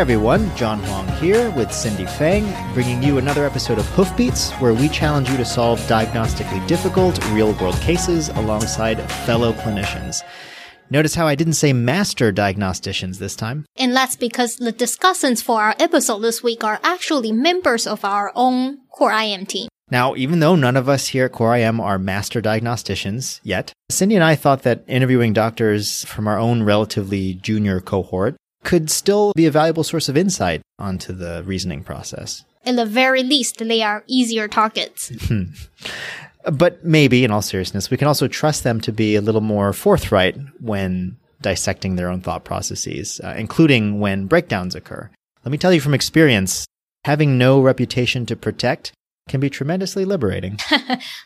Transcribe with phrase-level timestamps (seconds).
[0.00, 4.88] everyone, John Huang here with Cindy Fang, bringing you another episode of Hoofbeats, where we
[4.88, 10.22] challenge you to solve diagnostically difficult real world cases alongside fellow clinicians.
[10.88, 13.66] Notice how I didn't say master diagnosticians this time.
[13.76, 18.32] And that's because the discussants for our episode this week are actually members of our
[18.34, 19.68] own Core IM team.
[19.90, 24.14] Now, even though none of us here at Core IM are master diagnosticians yet, Cindy
[24.14, 29.46] and I thought that interviewing doctors from our own relatively junior cohort could still be
[29.46, 32.44] a valuable source of insight onto the reasoning process.
[32.64, 35.12] At the very least, they are easier targets.
[36.50, 39.72] But maybe, in all seriousness, we can also trust them to be a little more
[39.72, 45.10] forthright when dissecting their own thought processes, uh, including when breakdowns occur.
[45.44, 46.66] Let me tell you from experience,
[47.04, 48.92] having no reputation to protect
[49.28, 50.58] can be tremendously liberating.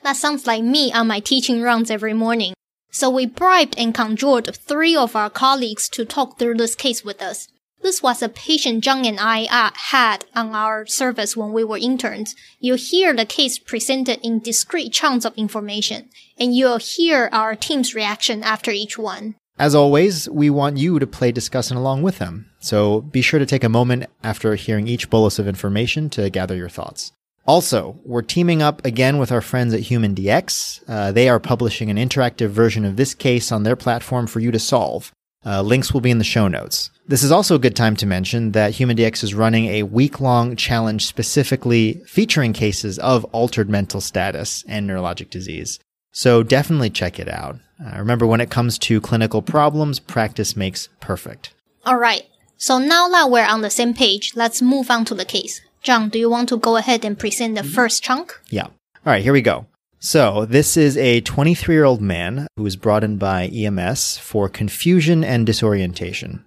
[0.02, 2.54] that sounds like me on my teaching rounds every morning.
[2.94, 7.20] So we bribed and conjured three of our colleagues to talk through this case with
[7.20, 7.48] us.
[7.82, 11.76] This was a patient John and I uh, had on our service when we were
[11.76, 12.36] interns.
[12.60, 17.96] You'll hear the case presented in discrete chunks of information, and you'll hear our team's
[17.96, 19.34] reaction after each one.
[19.58, 22.48] As always, we want you to play discussing along with them.
[22.60, 26.54] So be sure to take a moment after hearing each bolus of information to gather
[26.54, 27.10] your thoughts.
[27.46, 30.82] Also, we're teaming up again with our friends at HumanDx.
[30.88, 34.50] Uh, they are publishing an interactive version of this case on their platform for you
[34.50, 35.12] to solve.
[35.44, 36.90] Uh, links will be in the show notes.
[37.06, 40.56] This is also a good time to mention that HumanDx is running a week long
[40.56, 45.78] challenge specifically featuring cases of altered mental status and neurologic disease.
[46.12, 47.58] So definitely check it out.
[47.84, 51.52] Uh, remember, when it comes to clinical problems, practice makes perfect.
[51.84, 52.22] All right.
[52.56, 55.60] So now that we're on the same page, let's move on to the case.
[55.84, 58.40] John, do you want to go ahead and present the first chunk?
[58.48, 58.64] Yeah.
[58.64, 58.72] All
[59.04, 59.66] right, here we go.
[59.98, 64.48] So, this is a 23 year old man who was brought in by EMS for
[64.48, 66.42] confusion and disorientation.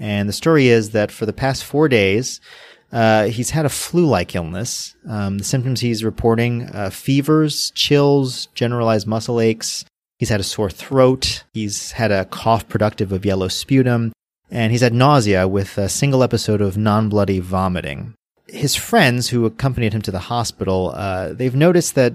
[0.00, 2.40] And the story is that for the past four days,
[2.90, 4.96] uh, he's had a flu like illness.
[5.08, 9.84] Um, the symptoms he's reporting uh, fevers, chills, generalized muscle aches.
[10.18, 11.44] He's had a sore throat.
[11.52, 14.10] He's had a cough productive of yellow sputum.
[14.50, 18.14] And he's had nausea with a single episode of non bloody vomiting.
[18.52, 22.14] His friends who accompanied him to the hospital, uh, they've noticed that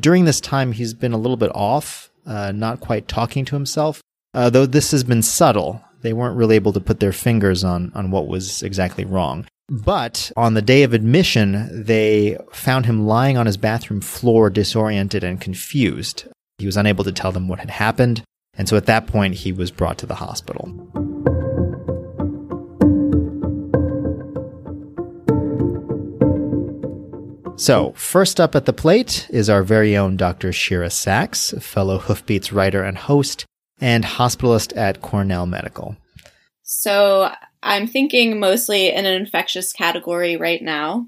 [0.00, 4.00] during this time, he's been a little bit off, uh, not quite talking to himself.
[4.32, 7.92] Uh, though this has been subtle, they weren't really able to put their fingers on,
[7.94, 9.46] on what was exactly wrong.
[9.68, 15.24] But on the day of admission, they found him lying on his bathroom floor, disoriented
[15.24, 16.26] and confused.
[16.58, 18.22] He was unable to tell them what had happened,
[18.56, 21.13] and so at that point, he was brought to the hospital.
[27.56, 30.52] So, first up at the plate is our very own Dr.
[30.52, 33.46] Shira Sachs, fellow Hoofbeats writer and host,
[33.80, 35.96] and hospitalist at Cornell Medical.
[36.62, 37.30] So,
[37.62, 41.06] I'm thinking mostly in an infectious category right now.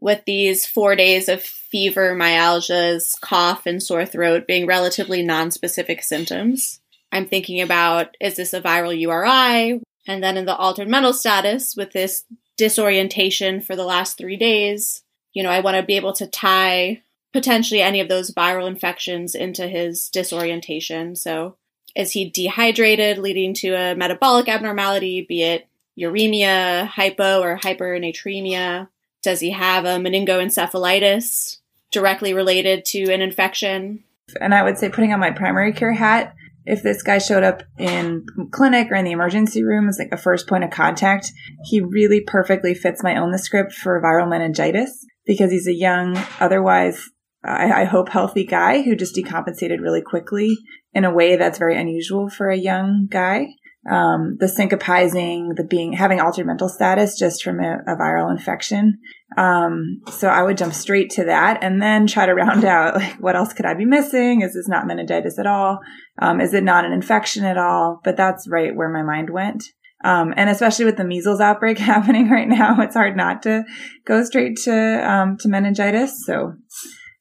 [0.00, 6.80] With these four days of fever, myalgias, cough, and sore throat being relatively non-specific symptoms,
[7.10, 9.80] I'm thinking about is this a viral URI?
[10.06, 12.24] And then in the altered mental status, with this
[12.56, 17.02] disorientation for the last three days, you know, I want to be able to tie
[17.32, 21.16] potentially any of those viral infections into his disorientation.
[21.16, 21.56] So,
[21.94, 28.88] is he dehydrated, leading to a metabolic abnormality, be it uremia, hypo, or hypernatremia?
[29.22, 31.58] Does he have a meningoencephalitis
[31.90, 34.04] directly related to an infection?
[34.40, 36.34] And I would say, putting on my primary care hat,
[36.64, 40.16] if this guy showed up in clinic or in the emergency room as like a
[40.16, 41.30] first point of contact,
[41.64, 47.08] he really perfectly fits my illness script for viral meningitis because he's a young, otherwise,
[47.44, 50.56] I, I, hope healthy guy who just decompensated really quickly
[50.92, 53.48] in a way that's very unusual for a young guy.
[53.90, 58.98] Um, the syncopizing, the being, having altered mental status just from a, a viral infection.
[59.36, 63.14] Um, so I would jump straight to that and then try to round out, like,
[63.14, 64.42] what else could I be missing?
[64.42, 65.80] Is this not meningitis at all?
[66.20, 68.00] Um, is it not an infection at all?
[68.04, 69.64] But that's right where my mind went.
[70.04, 73.64] Um, and especially with the measles outbreak happening right now, it's hard not to
[74.04, 76.24] go straight to um, to meningitis.
[76.26, 76.54] So,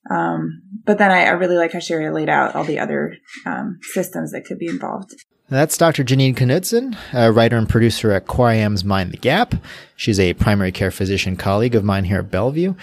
[0.10, 3.80] um, but then I, I, really like how Shira laid out all the other um,
[3.82, 5.14] systems that could be involved.
[5.48, 6.06] That's Dr.
[6.06, 9.54] Janine Knudsen, a writer and producer at IM's Mind the Gap.
[9.98, 12.74] She's a primary care physician colleague of mine here at Bellevue.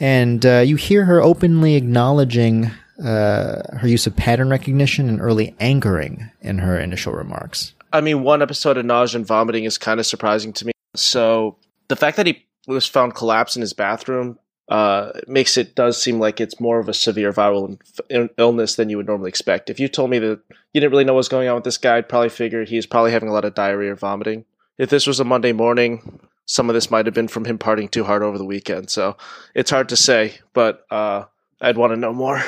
[0.00, 5.54] And uh, you hear her openly acknowledging uh, her use of pattern recognition and early
[5.60, 7.73] anchoring in her initial remarks.
[7.94, 10.72] I mean, one episode of nausea and vomiting is kind of surprising to me.
[10.96, 11.56] So
[11.86, 14.36] the fact that he was found collapsed in his bathroom
[14.68, 17.78] uh, makes it does seem like it's more of a severe viral
[18.10, 19.70] inf- illness than you would normally expect.
[19.70, 20.40] If you told me that
[20.72, 23.12] you didn't really know what's going on with this guy, I'd probably figure he's probably
[23.12, 24.44] having a lot of diarrhea or vomiting.
[24.76, 27.90] If this was a Monday morning, some of this might have been from him partying
[27.90, 28.90] too hard over the weekend.
[28.90, 29.16] So
[29.54, 31.26] it's hard to say, but uh,
[31.60, 32.42] I'd want to know more.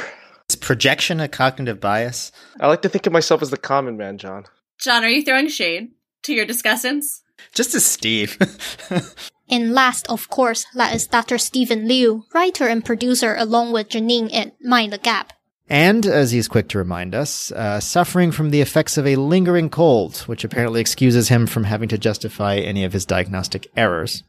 [0.48, 2.32] Is projection a cognitive bias?
[2.58, 4.46] I like to think of myself as the common man, John.
[4.78, 5.92] John, are you throwing shade
[6.22, 7.22] to your discussants?
[7.54, 8.38] Just as Steve.
[9.48, 11.38] And last, of course, that is Dr.
[11.38, 15.32] Stephen Liu, writer and producer along with Janine at Mind the Gap.
[15.68, 19.70] and, as he's quick to remind us, uh, suffering from the effects of a lingering
[19.70, 24.24] cold, which apparently excuses him from having to justify any of his diagnostic errors.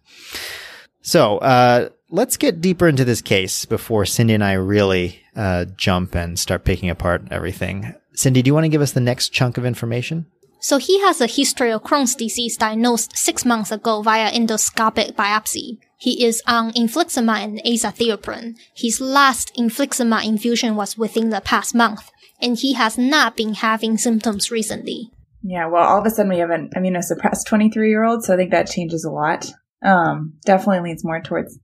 [1.01, 6.15] So, uh, let's get deeper into this case before Cindy and I really uh, jump
[6.15, 7.93] and start picking apart everything.
[8.13, 10.25] Cindy, do you want to give us the next chunk of information?
[10.59, 15.77] So he has a history of Crohn's disease diagnosed six months ago via endoscopic biopsy.
[15.97, 18.57] He is on infliximab and azathioprine.
[18.75, 22.11] His last infliximab infusion was within the past month,
[22.41, 25.11] and he has not been having symptoms recently.
[25.43, 28.37] Yeah, well, all of a sudden we have an immunosuppressed 23 year old, so I
[28.37, 29.51] think that changes a lot.
[29.83, 31.57] Um, definitely leans more towards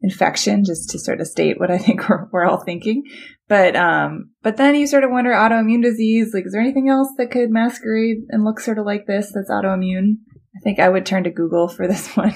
[0.00, 3.04] infection, just to sort of state what I think we're, we're all thinking.
[3.48, 7.08] But, um, but then you sort of wonder autoimmune disease, like, is there anything else
[7.16, 10.16] that could masquerade and look sort of like this that's autoimmune?
[10.56, 12.34] I think I would turn to Google for this one.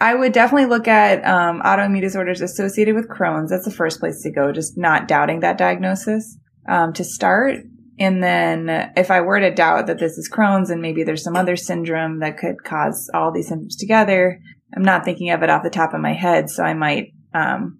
[0.00, 3.50] I would definitely look at um, autoimmune disorders associated with Crohn's.
[3.50, 6.36] That's the first place to go, just not doubting that diagnosis
[6.68, 7.58] um, to start.
[7.98, 11.36] And then if I were to doubt that this is Crohn's and maybe there's some
[11.36, 14.40] other syndrome that could cause all these symptoms together,
[14.76, 16.50] I'm not thinking of it off the top of my head.
[16.50, 17.78] So I might um,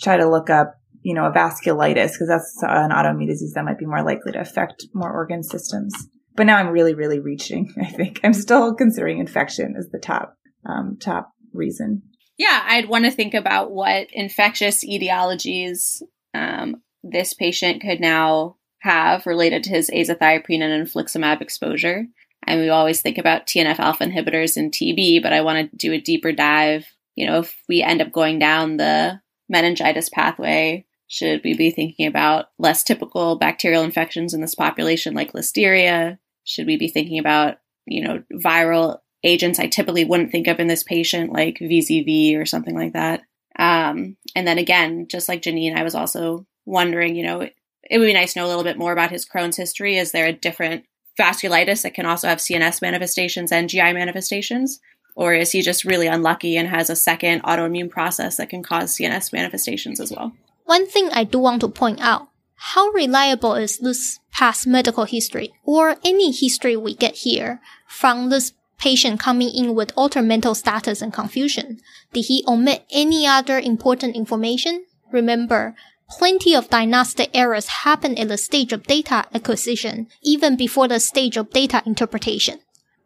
[0.00, 0.74] try to look up,
[1.06, 4.40] you know, a vasculitis because that's an autoimmune disease that might be more likely to
[4.40, 5.94] affect more organ systems.
[6.34, 7.72] But now I'm really, really reaching.
[7.80, 10.34] I think I'm still considering infection as the top,
[10.68, 12.02] um, top reason.
[12.36, 16.02] Yeah, I'd want to think about what infectious etiologies
[16.34, 22.06] um, this patient could now have related to his azathioprine and infliximab exposure.
[22.48, 25.92] And we always think about TNF alpha inhibitors and TB, but I want to do
[25.92, 26.84] a deeper dive.
[27.14, 32.06] You know, if we end up going down the meningitis pathway, should we be thinking
[32.06, 36.18] about less typical bacterial infections in this population like listeria?
[36.44, 40.66] Should we be thinking about, you know, viral agents I typically wouldn't think of in
[40.66, 43.22] this patient, like VZV or something like that?
[43.58, 48.06] Um, and then again, just like Janine, I was also wondering, you know, it would
[48.06, 49.96] be nice to know a little bit more about his Crohn's history.
[49.96, 50.84] Is there a different
[51.18, 54.80] vasculitis that can also have CNS manifestations and GI manifestations?
[55.14, 58.94] Or is he just really unlucky and has a second autoimmune process that can cause
[58.94, 60.32] CNS manifestations as well?
[60.66, 65.54] One thing I do want to point out how reliable is this past medical history
[65.64, 71.00] or any history we get here from this patient coming in with altered mental status
[71.00, 71.80] and confusion?
[72.12, 74.84] Did he omit any other important information?
[75.12, 75.76] Remember,
[76.10, 81.36] plenty of diagnostic errors happen at the stage of data acquisition, even before the stage
[81.36, 82.58] of data interpretation.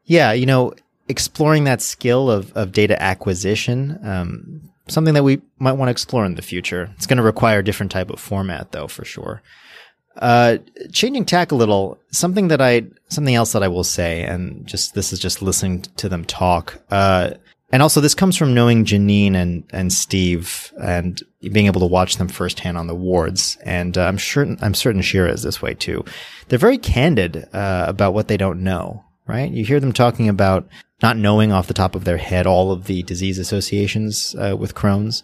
[0.05, 0.73] Yeah, you know,
[1.09, 6.25] exploring that skill of, of data acquisition, um, something that we might want to explore
[6.27, 6.91] in the future.
[6.97, 9.43] It's going to require a different type of format, though, for sure.
[10.17, 10.59] Uh,
[10.93, 14.95] changing tack a little, something that I, something else that I will say, and just
[14.95, 16.81] this is just listening to them talk.
[16.91, 17.31] Uh,
[17.73, 21.23] and also this comes from knowing Janine and, and Steve and
[21.53, 23.57] being able to watch them firsthand on the wards.
[23.65, 26.05] And uh, I'm sure, I'm certain Shira is this way too.
[26.49, 29.51] They're very candid, uh, about what they don't know, right?
[29.51, 30.69] You hear them talking about
[31.03, 34.75] not knowing off the top of their head all of the disease associations, uh, with
[34.75, 35.23] Crohn's.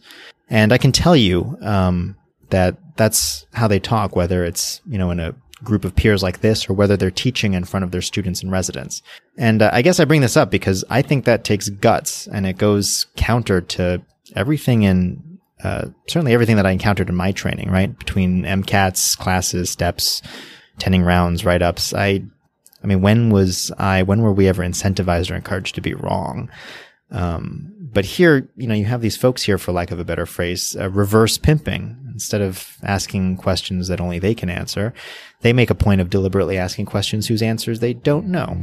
[0.48, 2.16] And I can tell you, um,
[2.50, 6.40] that that's how they talk, whether it's, you know, in a group of peers like
[6.40, 9.02] this or whether they're teaching in front of their students and residents.
[9.36, 12.46] And uh, I guess I bring this up because I think that takes guts and
[12.46, 14.02] it goes counter to
[14.34, 17.96] everything in, uh, certainly everything that I encountered in my training, right?
[17.98, 20.22] Between MCATs, classes, steps,
[20.78, 21.94] tending rounds, write ups.
[21.94, 22.22] I,
[22.82, 26.50] I mean, when was I, when were we ever incentivized or encouraged to be wrong?
[27.10, 30.26] Um, but here, you know, you have these folks here, for lack of a better
[30.26, 31.96] phrase, uh, reverse pimping.
[32.12, 34.92] Instead of asking questions that only they can answer,
[35.40, 38.56] they make a point of deliberately asking questions whose answers they don't know.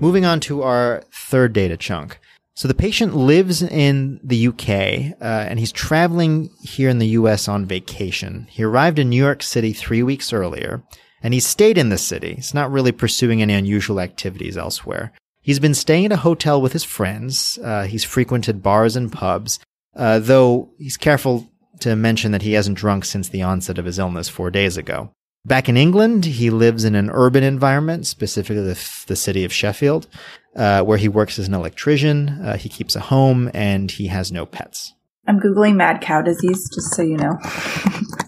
[0.00, 2.18] Moving on to our third data chunk.
[2.54, 7.48] So the patient lives in the UK uh, and he's traveling here in the US
[7.48, 8.46] on vacation.
[8.50, 10.82] He arrived in New York City three weeks earlier
[11.22, 12.34] and he stayed in the city.
[12.34, 15.12] He's not really pursuing any unusual activities elsewhere.
[15.40, 17.58] He's been staying at a hotel with his friends.
[17.62, 19.58] Uh, he's frequented bars and pubs,
[19.96, 21.48] uh, though he's careful
[21.80, 25.10] to mention that he hasn't drunk since the onset of his illness four days ago.
[25.44, 30.06] Back in England, he lives in an urban environment, specifically the, the city of Sheffield,
[30.54, 32.28] uh, where he works as an electrician.
[32.28, 34.94] Uh, he keeps a home and he has no pets.
[35.26, 37.38] I'm Googling mad cow disease, just so you know.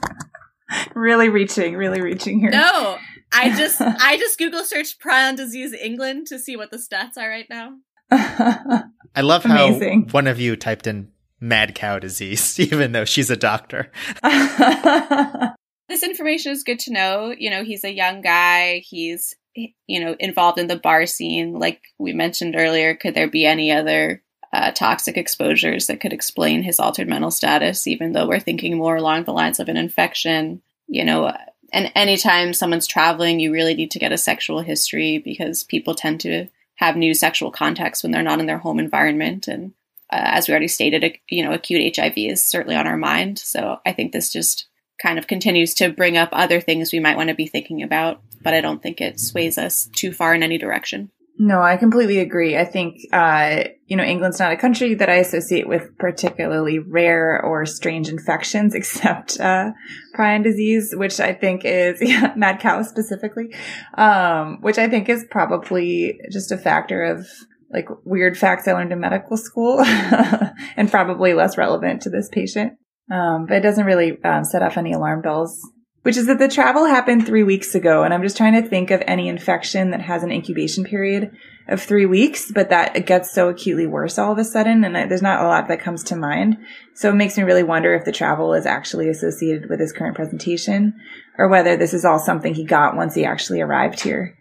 [0.94, 2.50] really reaching, really reaching here.
[2.50, 2.98] No,
[3.32, 7.28] I just I just Google searched prion disease England to see what the stats are
[7.28, 7.74] right now.
[8.10, 10.08] I love how Amazing.
[10.10, 13.90] one of you typed in mad cow disease, even though she's a doctor.
[15.94, 17.32] This information is good to know.
[17.38, 18.80] You know, he's a young guy.
[18.80, 21.52] He's you know involved in the bar scene.
[21.52, 24.20] Like we mentioned earlier, could there be any other
[24.52, 27.86] uh, toxic exposures that could explain his altered mental status?
[27.86, 31.32] Even though we're thinking more along the lines of an infection, you know.
[31.72, 36.22] And anytime someone's traveling, you really need to get a sexual history because people tend
[36.22, 39.46] to have new sexual contacts when they're not in their home environment.
[39.46, 39.74] And
[40.10, 43.38] uh, as we already stated, you know, acute HIV is certainly on our mind.
[43.38, 44.66] So I think this just
[45.00, 48.20] kind of continues to bring up other things we might want to be thinking about,
[48.42, 51.10] but I don't think it sways us too far in any direction.
[51.36, 52.56] No, I completely agree.
[52.56, 57.42] I think, uh, you know, England's not a country that I associate with particularly rare
[57.44, 59.72] or strange infections, except, uh,
[60.16, 63.52] prion disease, which I think is, yeah, mad cow specifically,
[63.94, 67.26] um, which I think is probably just a factor of
[67.72, 72.74] like weird facts I learned in medical school and probably less relevant to this patient.
[73.10, 75.60] Um, but it doesn't really um, set off any alarm bells
[76.04, 78.02] which is that the travel happened three weeks ago.
[78.02, 81.34] And I'm just trying to think of any infection that has an incubation period
[81.66, 84.84] of three weeks, but that it gets so acutely worse all of a sudden.
[84.84, 86.58] And there's not a lot that comes to mind.
[86.94, 90.14] So it makes me really wonder if the travel is actually associated with his current
[90.14, 90.92] presentation
[91.38, 94.36] or whether this is all something he got once he actually arrived here.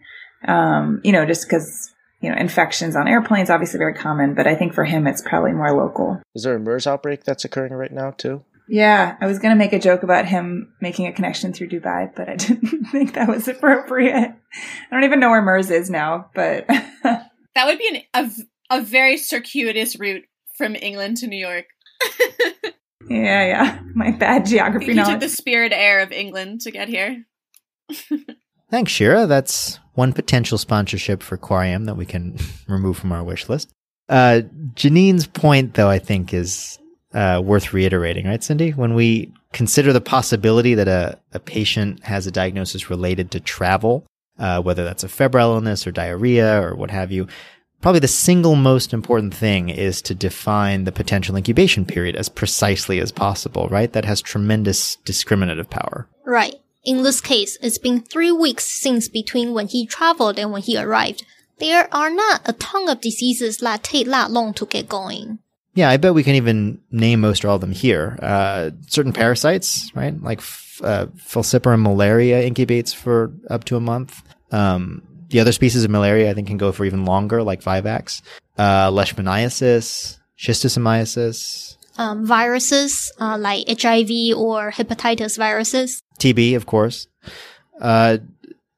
[0.46, 4.54] Um, you know, just because you know, infections on airplanes obviously very common, but I
[4.54, 6.20] think for him it's probably more local.
[6.34, 8.44] Is there a MERS outbreak that's occurring right now too?
[8.68, 12.14] Yeah, I was going to make a joke about him making a connection through Dubai,
[12.14, 14.34] but I didn't think that was appropriate.
[14.34, 16.66] I don't even know where MERS is now, but
[17.02, 18.24] that would be an,
[18.70, 20.24] a, a very circuitous route
[20.56, 21.66] from England to New York.
[23.08, 25.14] yeah, yeah, my bad geography he knowledge.
[25.14, 27.24] took the spirit air of England to get here.
[28.70, 29.26] Thanks, Shira.
[29.26, 33.70] That's one potential sponsorship for Core IM that we can remove from our wish list.
[34.08, 34.42] Uh,
[34.74, 36.78] Janine's point, though, I think is
[37.14, 38.70] uh, worth reiterating, right, Cindy?
[38.70, 44.04] When we consider the possibility that a, a patient has a diagnosis related to travel,
[44.38, 47.28] uh, whether that's a febrile illness or diarrhea or what have you,
[47.80, 52.98] probably the single most important thing is to define the potential incubation period as precisely
[52.98, 53.92] as possible, right?
[53.92, 56.08] That has tremendous discriminative power.
[56.24, 56.56] Right.
[56.82, 60.76] In this case, it's been three weeks since between when he traveled and when he
[60.76, 61.24] arrived.
[61.58, 65.38] There are not a ton of diseases that take that long to get going.
[65.74, 68.16] Yeah, I bet we can even name most or all of them here.
[68.22, 70.20] Uh, certain parasites, right?
[70.22, 74.22] Like f- uh, falciparum malaria incubates for up to a month.
[74.52, 78.22] Um, the other species of malaria, I think, can go for even longer, like Vivax.
[78.56, 86.00] Uh, leishmaniasis, schistosomiasis, Um, viruses uh, like HIV or hepatitis viruses.
[86.18, 87.06] TB, of course.
[87.80, 88.18] Uh,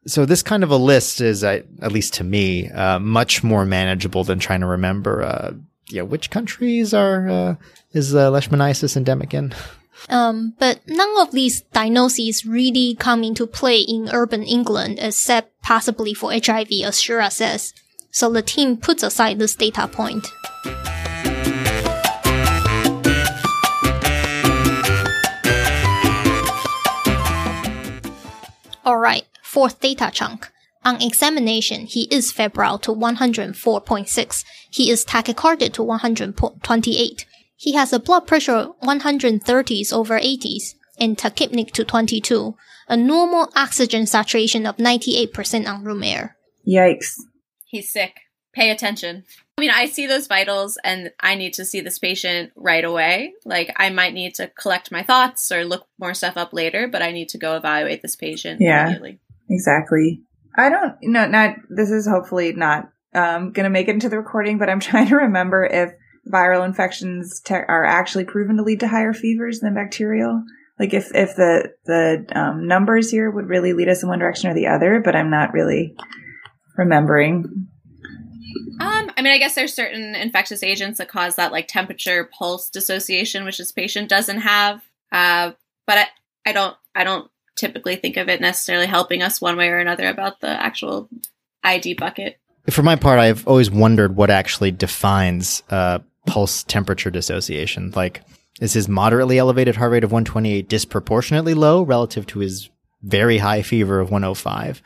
[0.07, 3.65] so this kind of a list is, uh, at least to me, uh, much more
[3.67, 5.53] manageable than trying to remember, uh,
[5.88, 7.55] yeah, which countries are, uh,
[7.93, 9.55] is uh, leishmaniasis endemic in?
[10.11, 16.12] Um, but none of these diagnoses really come into play in urban England except possibly
[16.14, 17.73] for HIV, as Shira says.
[18.11, 20.26] So the team puts aside this data point.
[28.85, 30.52] Alright, fourth data chunk.
[30.87, 34.45] On examination, he is febrile to 104.6.
[34.71, 37.26] He is tachycardic to 128.
[37.57, 42.55] He has a blood pressure 130s over 80s and tachypneic to 22.
[42.88, 46.37] A normal oxygen saturation of 98% on room air.
[46.64, 47.14] Yikes.
[47.64, 48.21] He's sick.
[48.55, 49.25] Pay attention.
[49.59, 53.33] I mean, I see those vitals and I need to see this patient right away.
[53.45, 57.02] Like, I might need to collect my thoughts or look more stuff up later, but
[57.02, 58.85] I need to go evaluate this patient Yeah.
[58.85, 59.19] immediately.
[59.50, 60.23] Exactly.
[60.57, 61.27] I don't, know.
[61.27, 65.09] not, this is hopefully not, um, gonna make it into the recording, but I'm trying
[65.09, 65.93] to remember if
[66.31, 70.43] viral infections te- are actually proven to lead to higher fevers than bacterial.
[70.79, 74.51] Like if, if the, the, um, numbers here would really lead us in one direction
[74.51, 75.97] or the other, but I'm not really
[76.77, 77.69] remembering.
[78.79, 82.69] Um, I mean, I guess there's certain infectious agents that cause that like temperature pulse
[82.69, 84.83] dissociation, which this patient doesn't have.
[85.11, 85.53] Uh,
[85.87, 86.07] but I,
[86.45, 90.09] I don't, I don't typically think of it necessarily helping us one way or another
[90.09, 91.09] about the actual
[91.65, 92.39] ID bucket.
[92.71, 97.93] For my part, I've always wondered what actually defines uh, pulse temperature dissociation.
[97.95, 98.23] Like,
[98.61, 102.71] is his moderately elevated heart rate of 128 disproportionately low relative to his
[103.03, 104.83] very high fever of 105?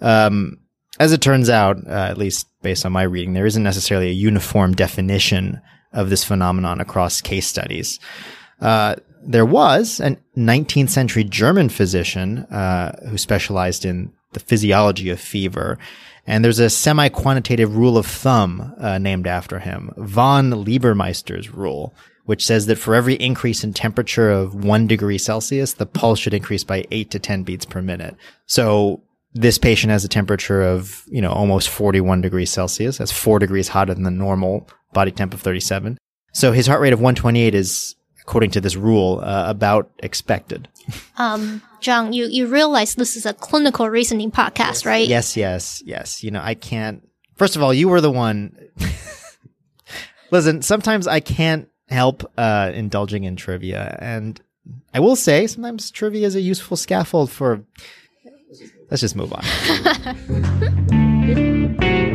[0.00, 0.58] Um,
[0.98, 4.12] as it turns out, uh, at least based on my reading, there isn't necessarily a
[4.12, 5.60] uniform definition
[5.92, 7.98] of this phenomenon across case studies.
[8.60, 15.20] Uh, there was a 19th century German physician uh, who specialized in the physiology of
[15.20, 15.78] fever.
[16.26, 22.44] And there's a semi-quantitative rule of thumb uh, named after him, von Liebermeister's rule, which
[22.44, 26.64] says that for every increase in temperature of one degree Celsius, the pulse should increase
[26.64, 28.16] by eight to 10 beats per minute.
[28.46, 29.02] So
[29.32, 32.98] this patient has a temperature of, you know, almost 41 degrees Celsius.
[32.98, 35.96] That's four degrees hotter than the normal body temp of 37.
[36.32, 37.94] So his heart rate of 128 is,
[38.26, 40.66] according to this rule, uh, about expected.
[41.16, 45.06] Um, John, you, you realize this is a clinical reasoning podcast, right?
[45.06, 46.24] Yes, yes, yes.
[46.24, 47.08] You know, I can't.
[47.36, 48.56] First of all, you were the one.
[50.32, 54.40] Listen, sometimes I can't help uh, indulging in trivia, and
[54.92, 57.62] I will say sometimes trivia is a useful scaffold for.
[58.90, 59.44] Let's just move on.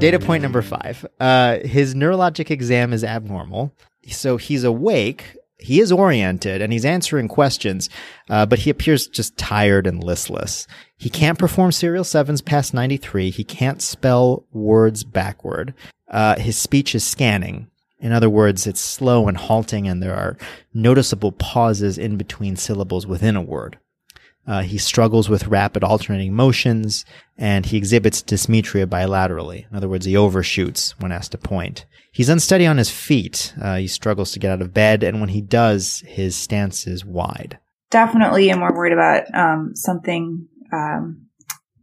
[0.00, 1.06] data point number five.
[1.18, 3.72] Uh, his neurologic exam is abnormal,
[4.08, 5.36] so he's awake.
[5.58, 7.90] He is oriented and he's answering questions,
[8.30, 10.66] uh, but he appears just tired and listless.
[10.96, 13.30] He can't perform serial sevens past 93.
[13.30, 15.74] He can't spell words backward.
[16.10, 17.68] Uh, his speech is scanning.
[18.00, 20.38] In other words, it's slow and halting, and there are
[20.72, 23.78] noticeable pauses in between syllables within a word.
[24.46, 27.04] Uh, he struggles with rapid alternating motions,
[27.36, 29.70] and he exhibits dysmetria bilaterally.
[29.70, 31.86] In other words, he overshoots when asked to point.
[32.12, 33.54] He's unsteady on his feet.
[33.60, 37.04] Uh, he struggles to get out of bed, and when he does, his stance is
[37.04, 37.58] wide.
[37.90, 41.26] Definitely, I'm more worried about um, something um,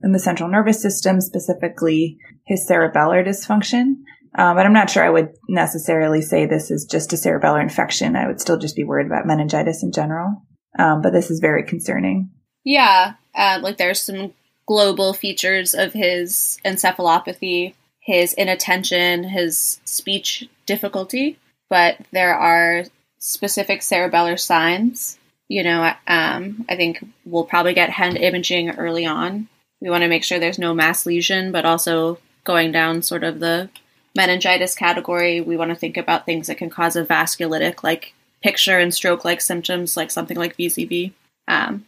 [0.03, 3.95] in the central nervous system, specifically his cerebellar dysfunction.
[4.37, 8.15] Um, but I'm not sure I would necessarily say this is just a cerebellar infection.
[8.15, 10.43] I would still just be worried about meningitis in general.
[10.77, 12.29] Um, but this is very concerning.
[12.67, 14.33] Yeah, uh, like there's some
[14.65, 22.83] global features of his encephalopathy, his inattention, his speech difficulty, but there are
[23.19, 25.17] specific cerebellar signs.
[25.47, 29.47] You know, um, I think we'll probably get hand imaging early on.
[29.79, 33.39] We want to make sure there's no mass lesion, but also going down sort of
[33.39, 33.69] the
[34.13, 38.77] meningitis category, we want to think about things that can cause a vasculitic, like picture
[38.77, 41.13] and stroke like symptoms, like something like VZV.
[41.47, 41.85] Um,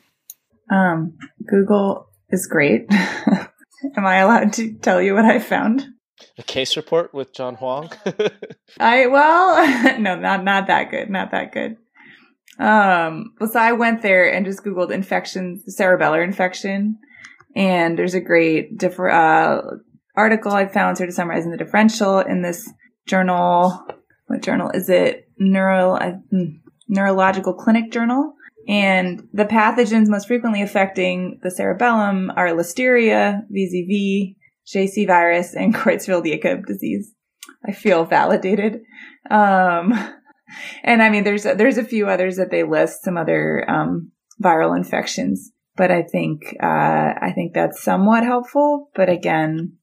[0.70, 2.86] um, Google is great.
[2.92, 5.88] Am I allowed to tell you what I found?
[6.38, 7.92] A case report with John Huang.
[8.80, 11.78] I well, no, not not that good, not that good.
[12.60, 17.00] Um, well, so I went there and just Googled infection, cerebellar infection,
[17.56, 19.62] and there's a great differ, uh,
[20.16, 22.70] article I found sort of summarizing the differential in this
[23.08, 23.86] journal.
[24.28, 25.30] What journal is it?
[25.38, 26.18] Neuro, uh,
[26.90, 28.34] Neurological Clinic Journal.
[28.70, 34.36] And the pathogens most frequently affecting the cerebellum are Listeria, VZV,
[34.68, 37.16] JC virus, and Creutzfeldt-Jakob disease.
[37.68, 38.82] I feel validated.
[39.32, 39.92] Um,
[40.84, 44.78] and I mean, there's there's a few others that they list, some other um, viral
[44.78, 48.92] infections, but I think uh, I think that's somewhat helpful.
[48.94, 49.78] But again,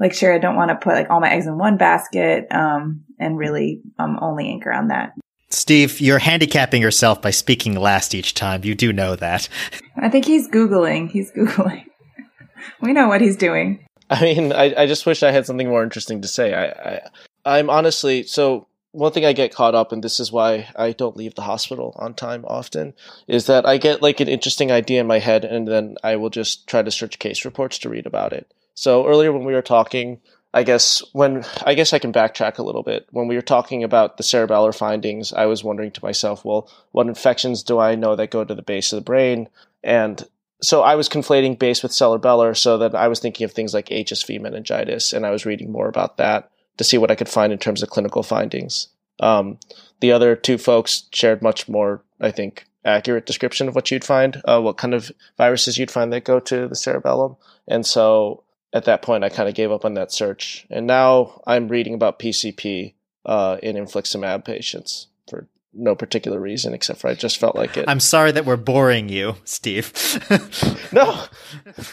[0.00, 3.04] like sure, I don't want to put like all my eggs in one basket um,
[3.20, 5.12] and really um, only anchor on that.
[5.52, 8.64] Steve, you're handicapping yourself by speaking last each time.
[8.64, 9.48] You do know that.
[9.96, 11.10] I think he's Googling.
[11.10, 11.84] He's Googling.
[12.80, 13.86] we know what he's doing.
[14.08, 16.54] I mean, I, I just wish I had something more interesting to say.
[16.54, 17.00] I, I
[17.44, 21.16] I'm honestly so one thing I get caught up, and this is why I don't
[21.16, 22.92] leave the hospital on time often,
[23.26, 26.30] is that I get like an interesting idea in my head, and then I will
[26.30, 28.52] just try to search case reports to read about it.
[28.74, 30.20] So earlier when we were talking,
[30.54, 33.06] I guess when I guess I can backtrack a little bit.
[33.10, 37.06] When we were talking about the cerebellar findings, I was wondering to myself, well, what
[37.06, 39.48] infections do I know that go to the base of the brain?
[39.82, 40.22] And
[40.62, 43.86] so I was conflating base with cerebellar, so that I was thinking of things like
[43.86, 47.52] HSV meningitis, and I was reading more about that to see what I could find
[47.52, 48.88] in terms of clinical findings.
[49.20, 49.58] Um,
[50.00, 54.40] the other two folks shared much more, I think, accurate description of what you'd find,
[54.44, 57.36] uh, what kind of viruses you'd find that go to the cerebellum,
[57.66, 60.66] and so at that point, I kind of gave up on that search.
[60.70, 62.94] And now I'm reading about PCP
[63.26, 67.84] uh, in infliximab patients for no particular reason, except for I just felt like it.
[67.88, 69.92] I'm sorry that we're boring you, Steve.
[70.92, 71.24] no,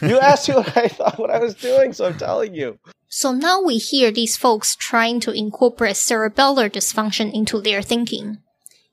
[0.01, 2.79] you asked me what I thought, what I was doing, so I'm telling you.
[3.07, 8.39] So now we hear these folks trying to incorporate cerebellar dysfunction into their thinking.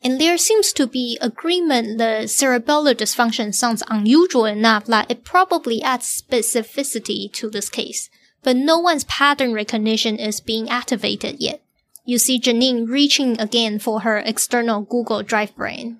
[0.03, 5.83] And there seems to be agreement the cerebellar dysfunction sounds unusual enough that it probably
[5.83, 8.11] adds specificity to this case.
[8.43, 11.63] But no one's pattern recognition is being activated yet.
[12.05, 15.99] You see Janine reaching again for her external Google Drive brain.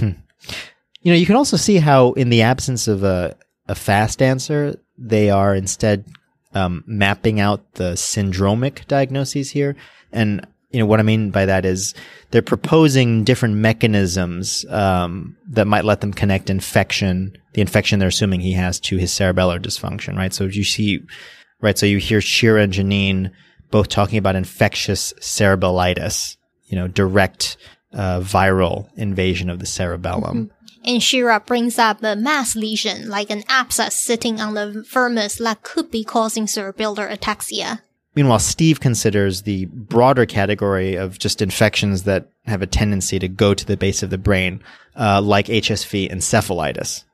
[0.00, 0.16] you
[1.04, 3.36] know, you can also see how in the absence of a,
[3.68, 6.04] a fast answer, they are instead
[6.54, 9.76] um, mapping out the syndromic diagnoses here.
[10.12, 11.94] And you know what I mean by that is
[12.32, 18.40] they're proposing different mechanisms um, that might let them connect infection, the infection they're assuming
[18.40, 20.34] he has, to his cerebellar dysfunction, right?
[20.34, 21.00] So you see,
[21.60, 21.78] right?
[21.78, 23.30] So you hear Shira and Janine
[23.70, 27.56] both talking about infectious cerebellitis, you know, direct
[27.92, 30.50] uh, viral invasion of the cerebellum.
[30.84, 35.62] And Shira brings up a mass lesion, like an abscess sitting on the vermis that
[35.62, 37.82] could be causing cerebellar ataxia.
[38.14, 43.54] Meanwhile, Steve considers the broader category of just infections that have a tendency to go
[43.54, 44.62] to the base of the brain,
[44.96, 47.04] uh, like HSV encephalitis.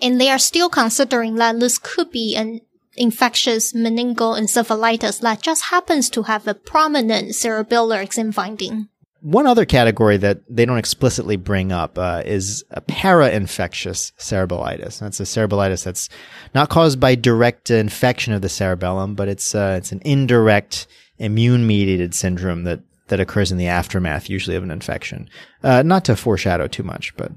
[0.00, 2.60] And they are still considering that this could be an
[2.96, 8.88] infectious meningoencephalitis that just happens to have a prominent cerebellar exam finding.
[9.20, 14.98] One other category that they don't explicitly bring up uh, is a para-infectious cerebellitis.
[14.98, 16.08] That's a cerebellitis that's
[16.54, 20.86] not caused by direct infection of the cerebellum, but it's uh, it's an indirect
[21.18, 25.28] immune-mediated syndrome that that occurs in the aftermath, usually of an infection.
[25.62, 27.32] Uh, not to foreshadow too much, but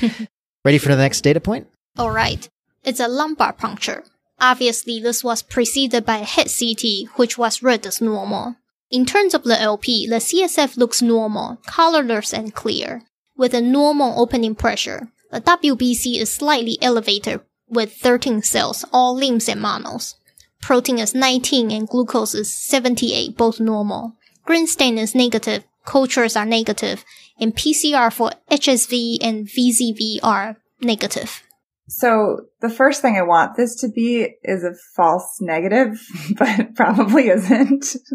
[0.64, 1.66] ready for the next data point?
[1.98, 2.48] All right,
[2.84, 4.04] it's a lumbar puncture.
[4.40, 8.56] Obviously, this was preceded by a head CT, which was read as normal.
[8.94, 13.02] In terms of the LP, the CSF looks normal, colorless and clear,
[13.36, 15.08] with a normal opening pressure.
[15.32, 20.14] The WBC is slightly elevated with 13 cells, all lymphs and monos.
[20.62, 24.14] Protein is 19 and glucose is 78, both normal.
[24.44, 27.04] Gram stain is negative, cultures are negative,
[27.40, 31.42] and PCR for HSV and VZV are negative.
[31.88, 36.00] So the first thing I want this to be is a false negative,
[36.38, 37.86] but probably isn't.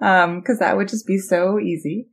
[0.00, 2.08] um, cause that would just be so easy.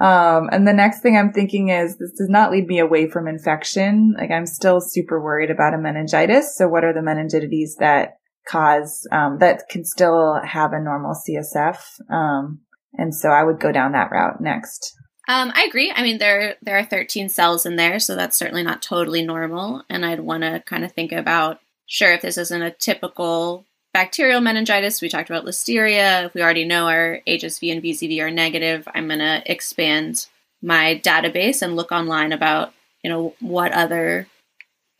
[0.00, 3.26] Um, and the next thing I'm thinking is this does not lead me away from
[3.26, 4.14] infection.
[4.16, 6.56] Like I'm still super worried about a meningitis.
[6.56, 11.78] So what are the meningitides that cause, um, that can still have a normal CSF?
[12.10, 12.60] Um,
[12.94, 14.94] and so I would go down that route next.
[15.28, 15.92] Um, I agree.
[15.94, 19.82] I mean, there there are 13 cells in there, so that's certainly not totally normal.
[19.90, 23.66] And I'd want to kind of think about, sure, if this isn't a typical
[23.98, 26.26] bacterial meningitis, we talked about listeria.
[26.26, 30.28] If we already know our HSV and VZV are negative, I'm going to expand
[30.62, 34.28] my database and look online about, you know, what other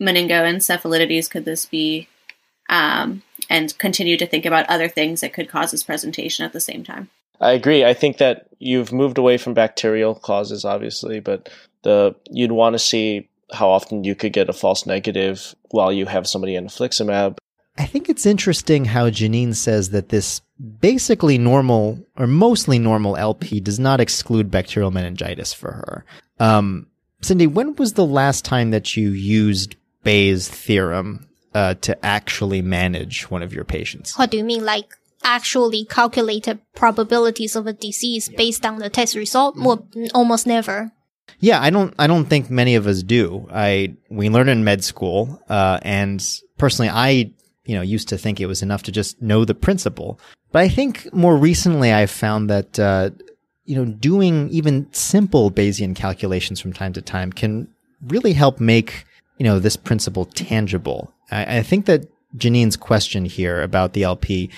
[0.03, 2.09] meningoencephalitis could this be,
[2.69, 6.59] um, and continue to think about other things that could cause this presentation at the
[6.61, 7.09] same time.
[7.41, 7.85] I agree.
[7.85, 11.49] I think that you've moved away from bacterial causes, obviously, but
[11.85, 16.07] the you'd want to see how often you could get a false negative while you
[16.07, 17.39] have somebody in infliximab.
[17.79, 20.41] I think it's interesting how Janine says that this
[20.81, 26.05] basically normal or mostly normal LP does not exclude bacterial meningitis for her.
[26.41, 26.89] Um,
[27.23, 33.31] Cindy, when was the last time that you used Bayes' theorem uh, to actually manage
[33.31, 34.19] one of your patients?
[34.19, 39.15] What do you mean, like actually calculated probabilities of a disease based on the test
[39.15, 39.57] result?
[39.57, 40.93] Well, almost never.
[41.41, 41.95] Yeah, I don't.
[41.99, 43.49] I don't think many of us do.
[43.53, 46.25] I we learn in med school, uh, and
[46.57, 47.33] personally, I
[47.69, 50.19] you know used to think it was enough to just know the principle.
[50.51, 53.11] But I think more recently, I've found that uh,
[53.67, 57.69] you know doing even simple Bayesian calculations from time to time can
[58.07, 59.05] really help make
[59.37, 61.13] you know this principle tangible.
[61.31, 64.51] I, I think that Janine's question here about the LP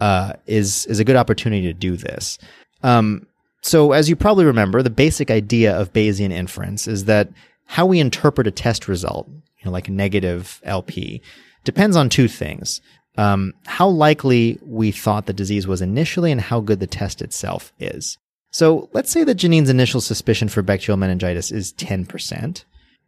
[0.00, 2.38] uh, is is a good opportunity to do this.
[2.82, 3.26] Um,
[3.60, 7.28] so, as you probably remember, the basic idea of Bayesian inference is that
[7.66, 11.22] how we interpret a test result, you know, like a negative LP,
[11.64, 12.80] depends on two things.
[13.16, 17.72] Um, how likely we thought the disease was initially and how good the test itself
[17.78, 18.18] is.
[18.50, 22.64] So let's say that Janine's initial suspicion for bacterial meningitis is 10%.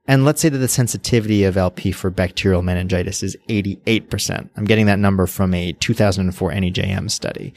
[0.09, 4.49] And let's say that the sensitivity of LP for bacterial meningitis is 88%.
[4.57, 7.55] I'm getting that number from a 2004 NEJM study.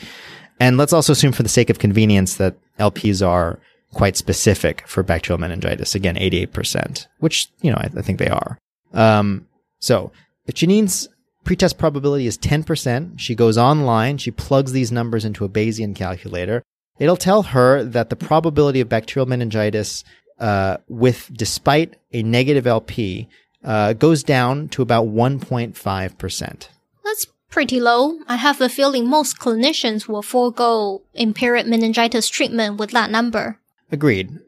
[0.60, 3.60] And let's also assume for the sake of convenience that LPs are
[3.94, 5.96] quite specific for bacterial meningitis.
[5.96, 8.58] Again, 88%, which, you know, I, I think they are.
[8.94, 9.48] Um,
[9.80, 10.12] so
[10.50, 11.08] if Janine's
[11.44, 16.64] pretest probability is 10%, she goes online, she plugs these numbers into a Bayesian calculator.
[16.98, 20.04] It'll tell her that the probability of bacterial meningitis
[20.40, 23.30] uh, with despite a negative LP
[23.64, 26.68] uh, goes down to about 1.5%.
[27.04, 28.18] That's pretty low.
[28.28, 33.60] I have a feeling most clinicians will forego empiric meningitis treatment with that number.
[33.92, 34.40] Agreed.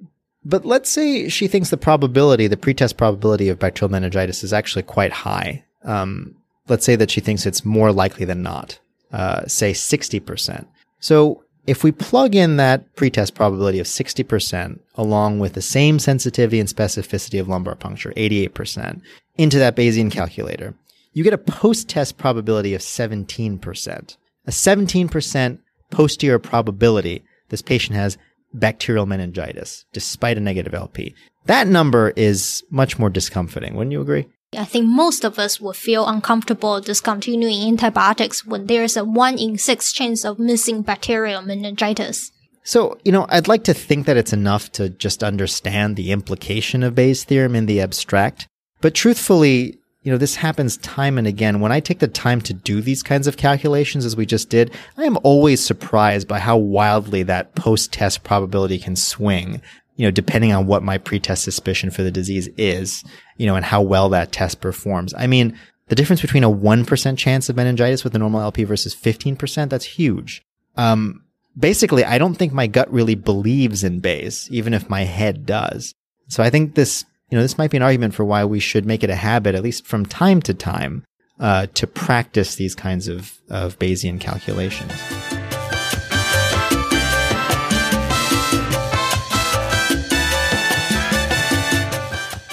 [0.44, 4.82] But let's say she thinks the probability, the pretest probability of bacterial meningitis is actually
[4.84, 5.64] quite high.
[5.84, 6.36] Um,
[6.68, 8.80] let's say that she thinks it's more likely than not,
[9.12, 10.66] uh, say 60%.
[11.00, 16.60] So if we plug in that pretest probability of 60% along with the same sensitivity
[16.60, 19.02] and specificity of lumbar puncture, 88%,
[19.38, 20.74] into that Bayesian calculator,
[21.14, 24.18] you get a post-test probability of 17%.
[24.48, 25.60] A 17%
[25.92, 28.18] posterior probability this patient has
[28.54, 31.14] bacterial meningitis despite a negative LP.
[31.46, 33.76] That number is much more discomforting.
[33.76, 34.28] Wouldn't you agree?
[34.58, 39.58] I think most of us would feel uncomfortable discontinuing antibiotics when there's a 1 in
[39.58, 42.34] 6 chance of missing bacterial meningitis.
[42.64, 46.84] So, you know, I'd like to think that it's enough to just understand the implication
[46.84, 48.46] of Bayes' theorem in the abstract.
[48.82, 51.62] But truthfully, you know, this happens time and again.
[51.62, 54.72] When I take the time to do these kinds of calculations, as we just did,
[54.98, 59.62] I am always surprised by how wildly that post test probability can swing,
[59.96, 63.04] you know, depending on what my pretest suspicion for the disease is,
[63.42, 65.14] you know, and how well that test performs.
[65.18, 68.96] I mean, the difference between a 1% chance of meningitis with a normal LP versus
[68.96, 70.44] 15%, that's huge.
[70.76, 71.24] Um,
[71.58, 75.94] basically, I don't think my gut really believes in Bayes, even if my head does.
[76.28, 78.86] So I think this you know, this might be an argument for why we should
[78.86, 81.06] make it a habit, at least from time to time,
[81.40, 84.92] uh, to practice these kinds of, of Bayesian calculations.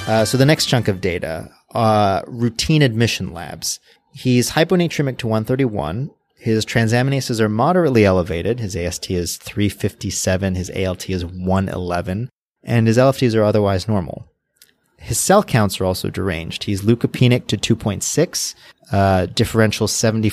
[0.09, 3.79] Uh, so the next chunk of data, uh, routine admission labs.
[4.15, 6.11] He's hyponatremic to 131.
[6.39, 8.59] His transaminases are moderately elevated.
[8.59, 10.55] His AST is 357.
[10.55, 12.31] His ALT is 111.
[12.65, 14.27] And his LFTs are otherwise normal.
[14.97, 16.65] His cell counts are also deranged.
[16.65, 18.55] He's leukopenic to 2.6,
[18.91, 20.33] uh, differential 74%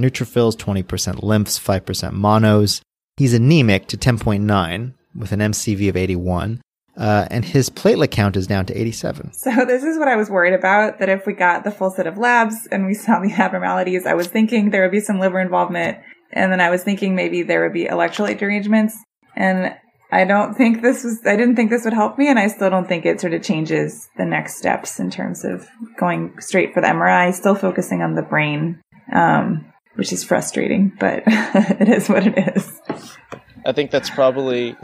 [0.00, 2.82] neutrophils, 20% lymphs, 5% monos.
[3.16, 6.60] He's anemic to 10.9 with an MCV of 81.
[6.96, 9.32] Uh, and his platelet count is down to 87.
[9.32, 12.06] So this is what I was worried about, that if we got the full set
[12.06, 15.40] of labs and we saw the abnormalities, I was thinking there would be some liver
[15.40, 15.98] involvement.
[16.32, 18.96] And then I was thinking maybe there would be electrolyte derangements.
[19.36, 19.74] And
[20.10, 22.28] I don't think this was, I didn't think this would help me.
[22.28, 25.68] And I still don't think it sort of changes the next steps in terms of
[25.98, 28.80] going straight for the MRI, still focusing on the brain,
[29.12, 32.80] um, which is frustrating, but it is what it is.
[33.64, 34.76] I think that's probably,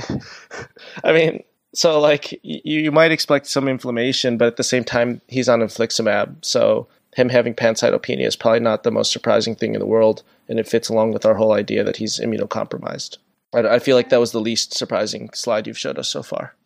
[1.02, 1.42] I mean,
[1.78, 5.60] so like you, you might expect some inflammation, but at the same time, he's on
[5.60, 6.44] infliximab.
[6.44, 10.24] So him having pancytopenia is probably not the most surprising thing in the world.
[10.48, 13.18] And it fits along with our whole idea that he's immunocompromised.
[13.54, 16.56] I, I feel like that was the least surprising slide you've showed us so far.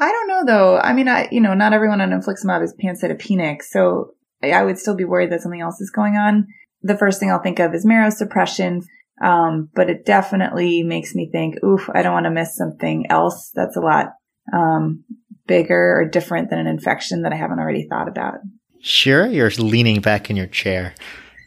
[0.00, 0.78] I don't know though.
[0.78, 4.96] I mean, I, you know, not everyone on infliximab is pancytopenic, so I would still
[4.96, 6.48] be worried that something else is going on.
[6.82, 8.82] The first thing I'll think of is marrow suppression.
[9.22, 13.52] Um, but it definitely makes me think, oof, I don't want to miss something else
[13.54, 14.14] that's a lot,
[14.52, 15.04] um,
[15.46, 18.34] bigger or different than an infection that I haven't already thought about.
[18.80, 20.94] Shira, you're leaning back in your chair.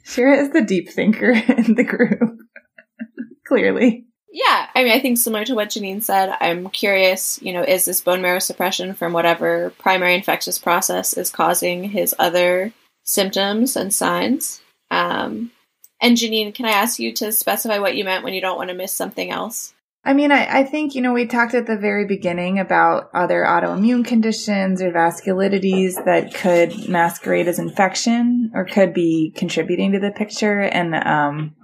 [0.04, 2.40] Shira is the deep thinker in the group.
[3.48, 4.06] Clearly.
[4.32, 7.86] Yeah, I mean, I think similar to what Janine said, I'm curious, you know, is
[7.86, 12.72] this bone marrow suppression from whatever primary infectious process is causing his other
[13.04, 14.62] symptoms and signs?
[14.92, 15.52] Um,
[16.00, 18.70] and Janine, can I ask you to specify what you meant when you don't want
[18.70, 19.74] to miss something else?
[20.10, 23.46] I mean, I, I think, you know, we talked at the very beginning about other
[23.48, 30.10] autoimmune conditions or vasculitides that could masquerade as infection or could be contributing to the
[30.10, 30.62] picture.
[30.62, 31.56] And, um,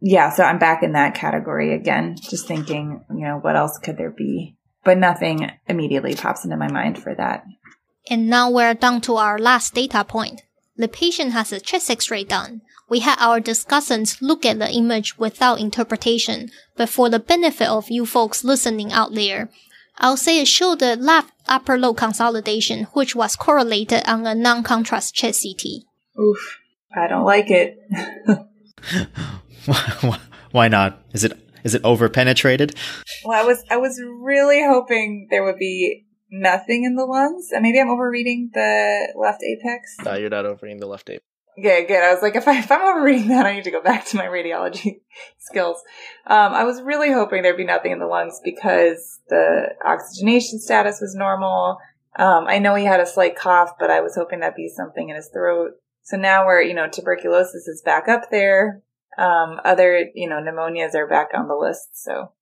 [0.00, 3.98] yeah, so I'm back in that category again, just thinking, you know, what else could
[3.98, 4.54] there be?
[4.84, 7.42] But nothing immediately pops into my mind for that.
[8.08, 10.42] And now we're down to our last data point.
[10.76, 12.60] The patient has a chest x-ray done.
[12.88, 17.90] We had our discussants look at the image without interpretation, but for the benefit of
[17.90, 19.50] you folks listening out there,
[19.98, 25.14] I'll say it showed the left upper lobe consolidation, which was correlated on a non-contrast
[25.14, 25.82] chest CT.
[26.18, 26.58] Oof,
[26.96, 27.78] I don't like it.
[30.52, 31.02] Why not?
[31.12, 32.74] Is it is it over penetrated?
[33.24, 37.80] Well, I was I was really hoping there would be nothing in the lungs, maybe
[37.80, 39.96] I'm overreading the left apex.
[40.04, 41.24] No, you're not overreading the left apex.
[41.60, 42.04] Yeah, good.
[42.04, 44.26] I was like, if, I, I'm overreading that, I need to go back to my
[44.26, 45.00] radiology
[45.38, 45.82] skills.
[46.24, 51.00] Um, I was really hoping there'd be nothing in the lungs because the oxygenation status
[51.00, 51.78] was normal.
[52.16, 55.08] Um, I know he had a slight cough, but I was hoping that'd be something
[55.08, 55.72] in his throat.
[56.02, 58.82] So now we're, you know, tuberculosis is back up there.
[59.18, 62.02] Um, other, you know, pneumonias are back on the list.
[62.02, 62.32] So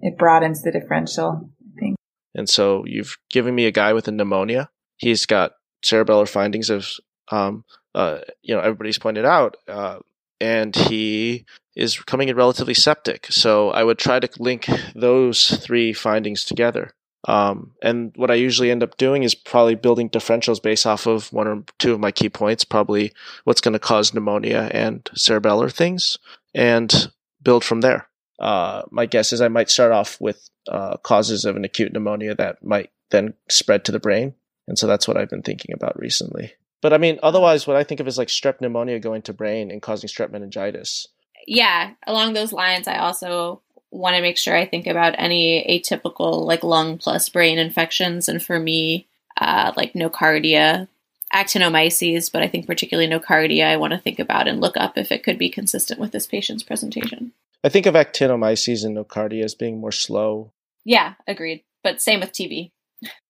[0.00, 1.96] it broadens the differential, I think.
[2.34, 4.70] And so you've given me a guy with a pneumonia.
[4.96, 5.52] He's got
[5.84, 6.88] cerebellar findings of,
[7.30, 9.98] um, uh, you know, everybody's pointed out, uh,
[10.40, 13.26] and he is coming in relatively septic.
[13.30, 16.92] So I would try to link those three findings together.
[17.26, 21.32] Um, and what I usually end up doing is probably building differentials based off of
[21.32, 23.12] one or two of my key points, probably
[23.44, 26.18] what's going to cause pneumonia and cerebellar things,
[26.54, 27.10] and
[27.42, 28.08] build from there.
[28.38, 32.34] Uh, my guess is I might start off with uh, causes of an acute pneumonia
[32.36, 34.34] that might then spread to the brain.
[34.68, 36.52] And so that's what I've been thinking about recently.
[36.80, 39.70] But I mean, otherwise, what I think of is like strep pneumonia going to brain
[39.70, 41.08] and causing strep meningitis.
[41.46, 46.44] Yeah, along those lines, I also want to make sure I think about any atypical
[46.44, 48.28] like lung plus brain infections.
[48.28, 49.06] And for me,
[49.40, 50.88] uh, like nocardia,
[51.32, 55.10] actinomyces, but I think particularly nocardia, I want to think about and look up if
[55.10, 57.32] it could be consistent with this patient's presentation.
[57.64, 60.52] I think of actinomyces and nocardia as being more slow.
[60.84, 61.64] Yeah, agreed.
[61.82, 62.70] But same with TB.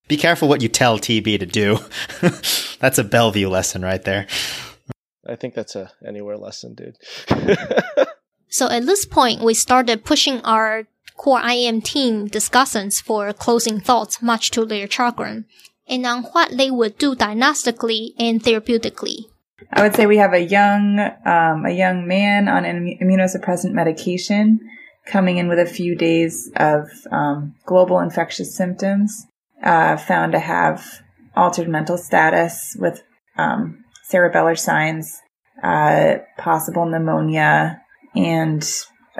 [0.09, 1.79] Be careful what you tell TB to do.
[2.79, 4.27] that's a Bellevue lesson right there.
[5.25, 6.97] I think that's a anywhere lesson, dude.
[8.49, 14.21] So at this point, we started pushing our core IM team discussants for closing thoughts,
[14.21, 15.45] much to their chagrin,
[15.87, 19.25] and on what they would do diagnostically and therapeutically.
[19.71, 24.59] I would say we have a young, um, a young man on an immunosuppressant medication
[25.05, 29.27] coming in with a few days of um, global infectious symptoms,
[29.63, 31.01] uh, found to have
[31.35, 33.03] altered mental status with
[33.37, 35.21] um, cerebellar signs,
[35.63, 37.81] uh, possible pneumonia,
[38.15, 38.67] and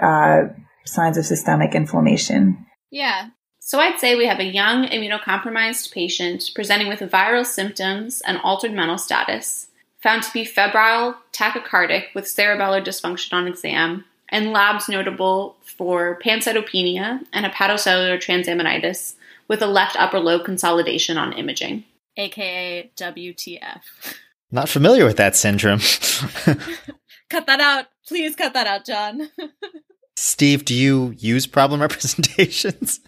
[0.00, 0.42] uh,
[0.84, 2.66] signs of systemic inflammation.
[2.90, 3.28] Yeah.
[3.60, 8.72] So I'd say we have a young immunocompromised patient presenting with viral symptoms and altered
[8.72, 9.68] mental status,
[10.02, 17.20] found to be febrile, tachycardic with cerebellar dysfunction on exam, and labs notable for pancytopenia
[17.32, 19.14] and hepatocellular transaminitis
[19.50, 21.84] with a left upper lobe consolidation on imaging,
[22.16, 23.80] aka WTF.
[24.52, 25.80] Not familiar with that syndrome.
[27.28, 27.86] cut that out.
[28.06, 29.28] Please cut that out, John.
[30.16, 33.00] Steve, do you use problem representations?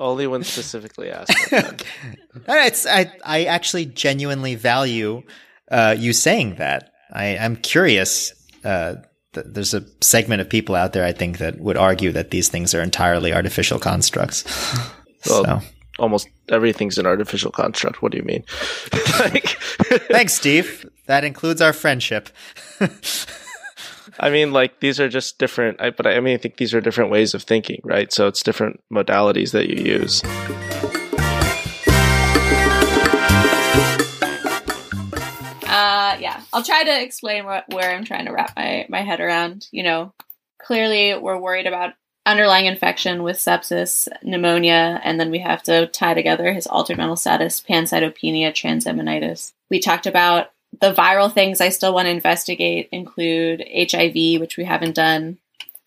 [0.00, 1.32] Only when specifically asked.
[2.48, 5.22] it's, I, I actually genuinely value
[5.70, 6.92] uh, you saying that.
[7.12, 8.32] I, am curious.
[8.64, 9.04] Uh, th-
[9.46, 12.74] there's a segment of people out there, I think, that would argue that these things
[12.74, 14.44] are entirely artificial constructs.
[15.28, 15.60] Well, so.
[15.98, 18.02] Almost everything's an artificial construct.
[18.02, 18.44] What do you mean?
[19.18, 19.48] like,
[20.10, 20.88] Thanks, Steve.
[21.06, 22.28] That includes our friendship.
[24.20, 25.80] I mean, like these are just different.
[25.80, 28.12] I, but I mean, I think these are different ways of thinking, right?
[28.12, 30.22] So it's different modalities that you use.
[36.58, 39.68] I'll try to explain what, where I'm trying to wrap my my head around.
[39.70, 40.12] You know,
[40.60, 41.94] clearly we're worried about
[42.26, 47.14] underlying infection with sepsis, pneumonia, and then we have to tie together his altered mental
[47.14, 49.52] status, pancytopenia, transaminitis.
[49.70, 54.64] We talked about the viral things I still want to investigate include HIV, which we
[54.64, 55.38] haven't done.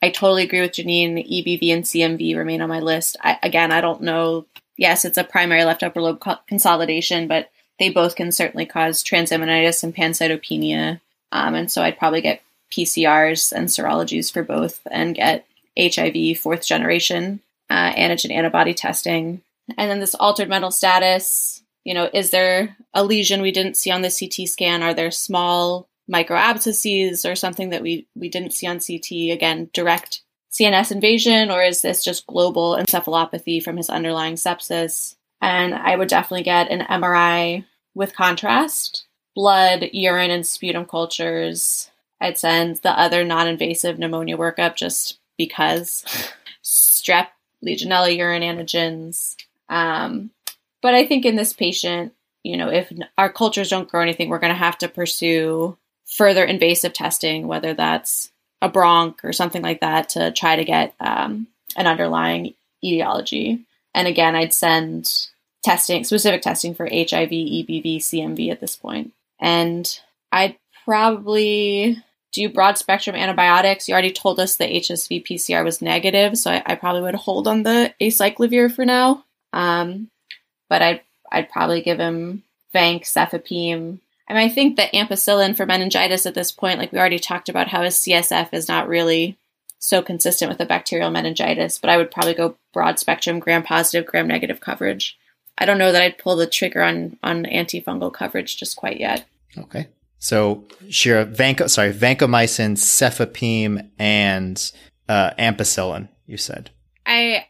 [0.01, 1.17] I totally agree with Janine.
[1.17, 3.17] EBV and CMV remain on my list.
[3.19, 4.45] I, again, I don't know.
[4.77, 7.49] Yes, it's a primary left upper lobe co- consolidation, but
[7.81, 11.01] they both can certainly cause transaminitis and pancytopenia.
[11.31, 16.63] Um, and so I'd probably get PCRs and serologies for both and get HIV fourth
[16.63, 17.39] generation
[17.71, 19.41] uh, antigen antibody testing.
[19.79, 23.89] And then this altered mental status, you know, is there a lesion we didn't see
[23.89, 24.83] on the CT scan?
[24.83, 29.33] Are there small microabscesses or something that we, we didn't see on CT?
[29.33, 35.15] Again, direct CNS invasion, or is this just global encephalopathy from his underlying sepsis?
[35.41, 41.89] And I would definitely get an MRI with contrast, blood, urine, and sputum cultures.
[42.19, 46.05] I'd send the other non invasive pneumonia workup just because.
[46.63, 47.27] Strep,
[47.65, 49.35] Legionella urine antigens.
[49.69, 50.31] Um,
[50.81, 54.39] but I think in this patient, you know, if our cultures don't grow anything, we're
[54.39, 59.81] going to have to pursue further invasive testing, whether that's a bronch or something like
[59.81, 63.63] that, to try to get um, an underlying etiology.
[63.93, 65.29] And again, I'd send
[65.63, 69.13] testing, specific testing for HIV, EBV, CMV at this point.
[69.39, 69.99] And
[70.31, 73.87] I'd probably do broad spectrum antibiotics.
[73.87, 77.47] You already told us the HSV PCR was negative, so I, I probably would hold
[77.47, 79.25] on the acyclovir for now.
[79.53, 80.09] Um,
[80.69, 82.43] but I'd I'd probably give him
[82.73, 83.99] Vanc, Cefepime.
[84.27, 87.49] I mean, I think that ampicillin for meningitis at this point, like we already talked
[87.49, 89.37] about, how his CSF is not really
[89.79, 91.79] so consistent with a bacterial meningitis.
[91.79, 95.17] But I would probably go broad spectrum, gram positive, gram negative coverage.
[95.57, 99.25] I don't know that I'd pull the trigger on on antifungal coverage just quite yet.
[99.57, 99.87] Okay.
[100.17, 104.71] So, Shira, vanco, sorry, vancomycin, cefepime, and
[105.09, 106.09] uh, ampicillin.
[106.27, 106.69] You said.
[107.05, 107.47] I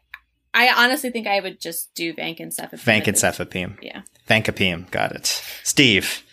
[0.53, 2.71] I honestly think I would just do vancomycin.
[2.73, 3.77] Vancomycin.
[3.81, 4.01] Yeah.
[4.29, 4.89] Vancomycin.
[4.91, 5.43] Got it.
[5.63, 6.23] Steve.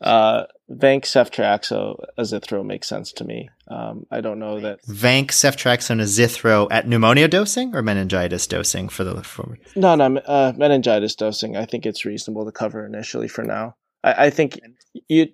[0.00, 3.48] Uh, Vanc ceftriaxone azithro makes sense to me.
[3.68, 9.04] Um, I don't know that Vanc ceftriaxone azithro at pneumonia dosing or meningitis dosing for
[9.04, 11.56] the for no no uh, meningitis dosing.
[11.56, 13.76] I think it's reasonable to cover initially for now.
[14.02, 14.58] I, I think
[15.08, 15.28] you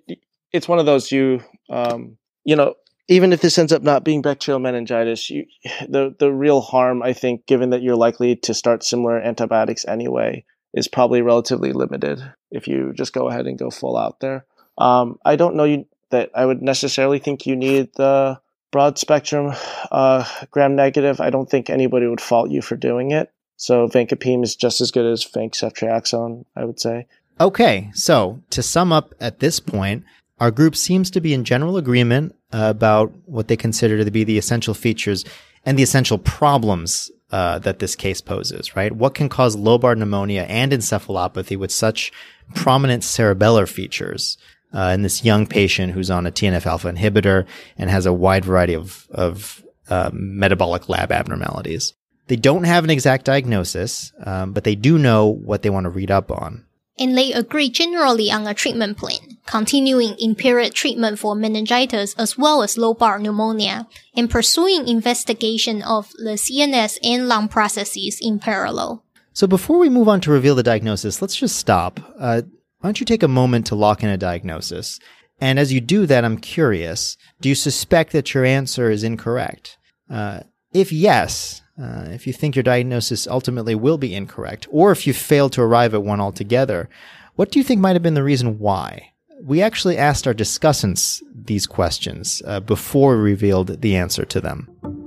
[0.51, 2.75] it's one of those you um, you know
[3.07, 5.45] even if this ends up not being bacterial meningitis, you,
[5.89, 10.45] the the real harm, I think, given that you're likely to start similar antibiotics anyway,
[10.73, 12.21] is probably relatively limited
[12.51, 14.45] if you just go ahead and go full out there.
[14.77, 18.39] Um, I don't know you, that I would necessarily think you need the
[18.73, 19.53] broad spectrum
[19.91, 23.31] uh, gram negative, I don't think anybody would fault you for doing it.
[23.55, 27.05] So vancomycin is just as good as vancomycin, I would say.
[27.39, 30.03] Okay, so to sum up at this point,
[30.39, 34.37] our group seems to be in general agreement about what they consider to be the
[34.37, 35.23] essential features
[35.65, 38.91] and the essential problems uh, that this case poses, right?
[38.91, 42.11] What can cause lobar pneumonia and encephalopathy with such
[42.55, 44.37] prominent cerebellar features
[44.73, 47.45] uh, in this young patient who's on a TNF alpha inhibitor
[47.77, 51.93] and has a wide variety of, of uh, metabolic lab abnormalities?
[52.27, 55.89] They don't have an exact diagnosis, um, but they do know what they want to
[55.89, 56.65] read up on
[56.99, 62.61] and they agree generally on a treatment plan, continuing empiric treatment for meningitis as well
[62.61, 69.03] as lobar pneumonia, and pursuing investigation of the CNS and lung processes in parallel.
[69.33, 71.99] So before we move on to reveal the diagnosis, let's just stop.
[72.19, 72.43] Uh,
[72.83, 74.99] why don't you take a moment to lock in a diagnosis?
[75.39, 79.77] And as you do that, I'm curious, do you suspect that your answer is incorrect?
[80.09, 80.41] Uh,
[80.73, 85.13] if yes, uh, if you think your diagnosis ultimately will be incorrect, or if you
[85.13, 86.89] fail to arrive at one altogether,
[87.35, 89.13] what do you think might have been the reason why?
[89.41, 95.02] We actually asked our discussants these questions uh, before we revealed the answer to them.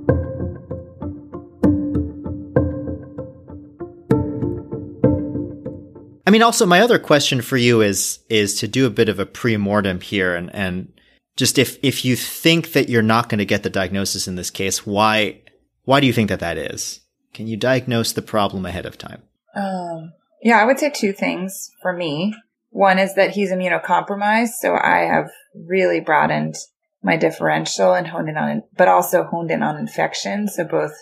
[6.37, 9.25] Mean, also, my other question for you is is to do a bit of a
[9.25, 10.93] pre-mortem here, and and
[11.35, 14.51] just if if you think that you're not going to get the diagnosis in this
[14.51, 15.41] case, why
[15.85, 17.01] why do you think that that is?
[17.33, 19.23] Can you diagnose the problem ahead of time?
[19.55, 20.13] Um,
[20.43, 22.35] yeah, I would say two things for me.
[22.69, 26.53] One is that he's immunocompromised, so I have really broadened
[27.01, 30.47] my differential and honed in on, but also honed in on infection.
[30.47, 30.93] So both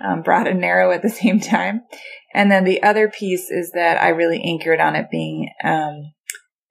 [0.00, 1.82] um, broad and narrow at the same time.
[2.34, 6.12] And then the other piece is that I really anchored on it being um,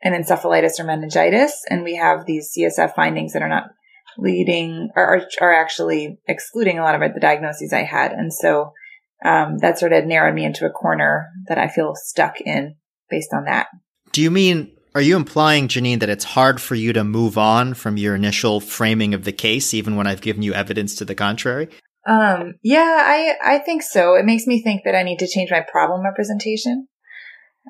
[0.04, 3.66] an encephalitis or meningitis, and we have these CSF findings that are not
[4.18, 8.12] leading or are actually excluding a lot of the diagnoses I had.
[8.12, 8.74] And so
[9.24, 12.76] um, that sort of narrowed me into a corner that I feel stuck in
[13.10, 13.68] based on that.
[14.12, 17.74] Do you mean, are you implying, Janine, that it's hard for you to move on
[17.74, 21.16] from your initial framing of the case, even when I've given you evidence to the
[21.16, 21.70] contrary?
[22.08, 24.16] Um, yeah, I, I think so.
[24.16, 26.88] It makes me think that I need to change my problem representation,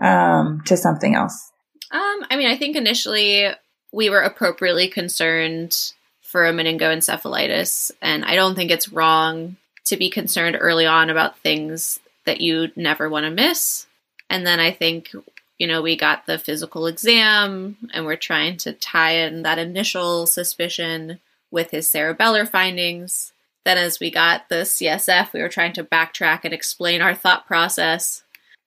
[0.01, 1.51] um, to something else.
[1.91, 3.47] Um, I mean, I think initially
[3.91, 7.91] we were appropriately concerned for a meningoencephalitis.
[8.01, 9.57] And I don't think it's wrong
[9.87, 13.85] to be concerned early on about things that you never want to miss.
[14.29, 15.11] And then I think,
[15.57, 20.25] you know, we got the physical exam and we're trying to tie in that initial
[20.25, 21.19] suspicion
[21.51, 23.33] with his cerebellar findings.
[23.65, 27.45] Then, as we got the CSF, we were trying to backtrack and explain our thought
[27.45, 28.23] process.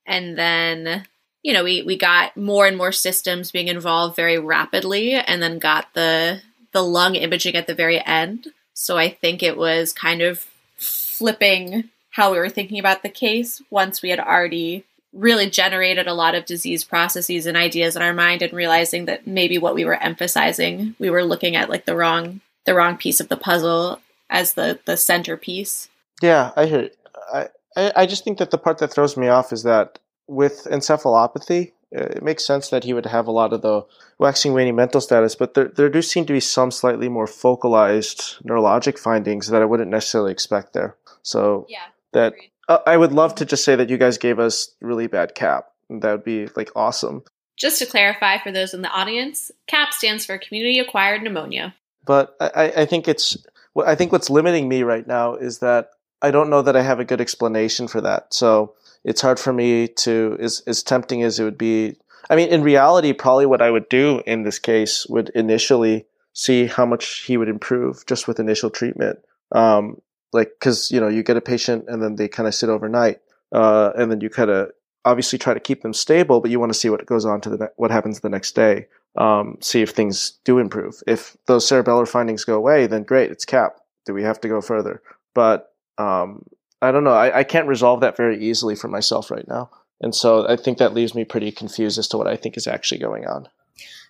[0.07, 1.05] And then,
[1.43, 5.59] you know, we, we got more and more systems being involved very rapidly and then
[5.59, 6.43] got the
[6.73, 8.49] the lung imaging at the very end.
[8.75, 10.45] So I think it was kind of
[10.77, 16.15] flipping how we were thinking about the case once we had already really generated a
[16.15, 19.85] lot of disease processes and ideas in our mind and realizing that maybe what we
[19.85, 24.01] were emphasizing we were looking at like the wrong the wrong piece of the puzzle
[24.35, 25.89] as the the centerpiece
[26.21, 26.91] yeah i hear
[27.33, 27.49] I,
[27.97, 32.23] I just think that the part that throws me off is that with encephalopathy it
[32.23, 33.83] makes sense that he would have a lot of the
[34.19, 38.43] waxing waning mental status, but there, there do seem to be some slightly more focalized
[38.45, 40.97] neurologic findings that I wouldn't necessarily expect there.
[41.23, 42.35] So yeah, that
[42.69, 45.69] uh, I would love to just say that you guys gave us really bad cap.
[45.89, 47.23] That would be like awesome.
[47.57, 51.77] Just to clarify for those in the audience, CAP stands for community acquired pneumonia.
[52.05, 53.37] But I, I think it's
[53.77, 55.91] I think what's limiting me right now is that
[56.23, 58.33] I don't know that I have a good explanation for that.
[58.33, 61.97] So it's hard for me to as as tempting as it would be.
[62.31, 66.67] I mean, in reality, probably what I would do in this case would initially see
[66.67, 69.19] how much he would improve just with initial treatment.
[69.53, 70.01] Um,
[70.33, 73.21] like, cause, you know, you get a patient and then they kind of sit overnight,
[73.53, 74.71] uh, and then you kind of
[75.05, 77.51] obviously try to keep them stable, but you want to see what goes on to
[77.51, 78.87] the, ne- what happens the next day.
[79.17, 81.03] Um, see if things do improve.
[81.07, 83.77] If those cerebellar findings go away, then great, it's cap.
[84.07, 85.03] Do we have to go further?
[85.35, 86.45] But, um,
[86.83, 87.13] I don't know.
[87.13, 89.71] I, I can't resolve that very easily for myself right now.
[90.01, 92.67] And so I think that leaves me pretty confused as to what I think is
[92.67, 93.49] actually going on.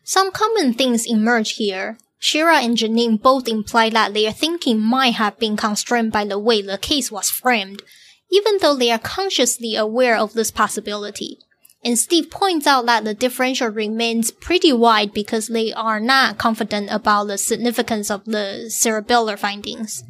[0.03, 1.99] Some common things emerge here.
[2.19, 6.63] Shira and Janine both imply that their thinking might have been constrained by the way
[6.63, 7.83] the case was framed,
[8.31, 11.39] even though they are consciously aware of this possibility.
[11.85, 16.89] And Steve points out that the differential remains pretty wide because they are not confident
[16.91, 20.03] about the significance of the cerebellar findings.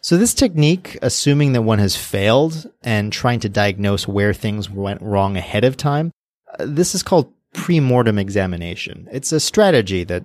[0.00, 5.02] So this technique, assuming that one has failed and trying to diagnose where things went
[5.02, 6.12] wrong ahead of time,
[6.58, 9.08] uh, this is called pre-mortem examination.
[9.12, 10.24] It's a strategy that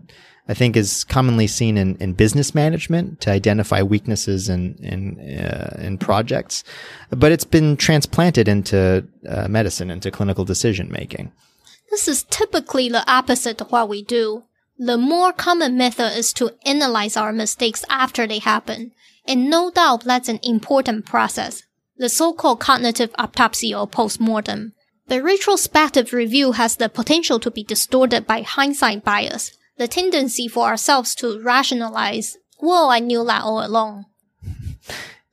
[0.50, 5.78] I think is commonly seen in, in business management to identify weaknesses in in, uh,
[5.80, 6.64] in projects,
[7.10, 11.32] but it's been transplanted into uh, medicine, into clinical decision making.
[11.90, 14.44] This is typically the opposite of what we do.
[14.78, 18.92] The more common method is to analyze our mistakes after they happen,
[19.26, 21.64] and no doubt that's an important process.
[21.98, 24.74] The so-called cognitive autopsy or post-mortem.
[25.08, 30.68] The retrospective review has the potential to be distorted by hindsight bias, the tendency for
[30.68, 34.06] ourselves to rationalize, well, I knew that all along.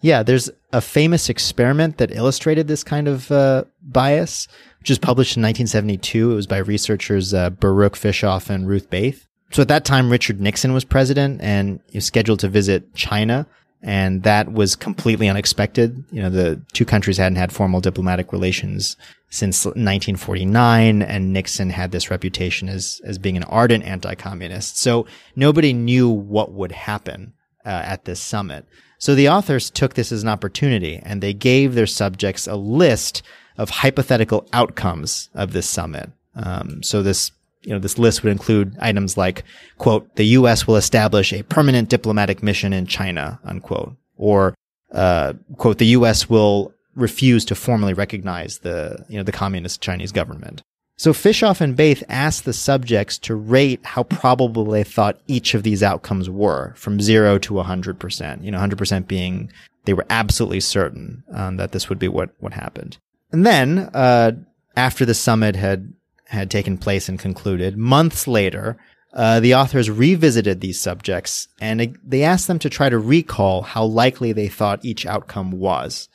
[0.00, 5.38] Yeah, there's a famous experiment that illustrated this kind of uh, bias, which was published
[5.38, 6.30] in 1972.
[6.30, 9.26] It was by researchers uh, Baruch Fischhoff and Ruth Beyth.
[9.50, 13.46] So at that time, Richard Nixon was president and he was scheduled to visit China.
[13.86, 16.04] And that was completely unexpected.
[16.10, 18.96] You know, the two countries hadn't had formal diplomatic relations
[19.28, 24.78] since 1949, and Nixon had this reputation as, as being an ardent anti-communist.
[24.78, 25.06] So
[25.36, 27.34] nobody knew what would happen
[27.66, 28.64] uh, at this summit.
[28.98, 33.22] So the authors took this as an opportunity and they gave their subjects a list
[33.58, 36.10] of hypothetical outcomes of this summit.
[36.34, 37.30] Um, so this,
[37.64, 39.44] you know, this list would include items like,
[39.78, 40.66] quote, the U.S.
[40.66, 44.54] will establish a permanent diplomatic mission in China, unquote, or,
[44.92, 46.28] uh, quote, the U.S.
[46.28, 50.62] will refuse to formally recognize the, you know, the communist Chinese government.
[50.96, 55.64] So Fischhoff and Beyth asked the subjects to rate how probable they thought each of
[55.64, 58.44] these outcomes were from zero to 100%.
[58.44, 59.50] You know, 100% being
[59.86, 62.98] they were absolutely certain um, that this would be what, what happened.
[63.32, 64.32] And then, uh,
[64.76, 65.92] after the summit had,
[66.26, 68.76] had taken place and concluded, months later,
[69.12, 73.84] uh, the authors revisited these subjects and they asked them to try to recall how
[73.84, 76.08] likely they thought each outcome was.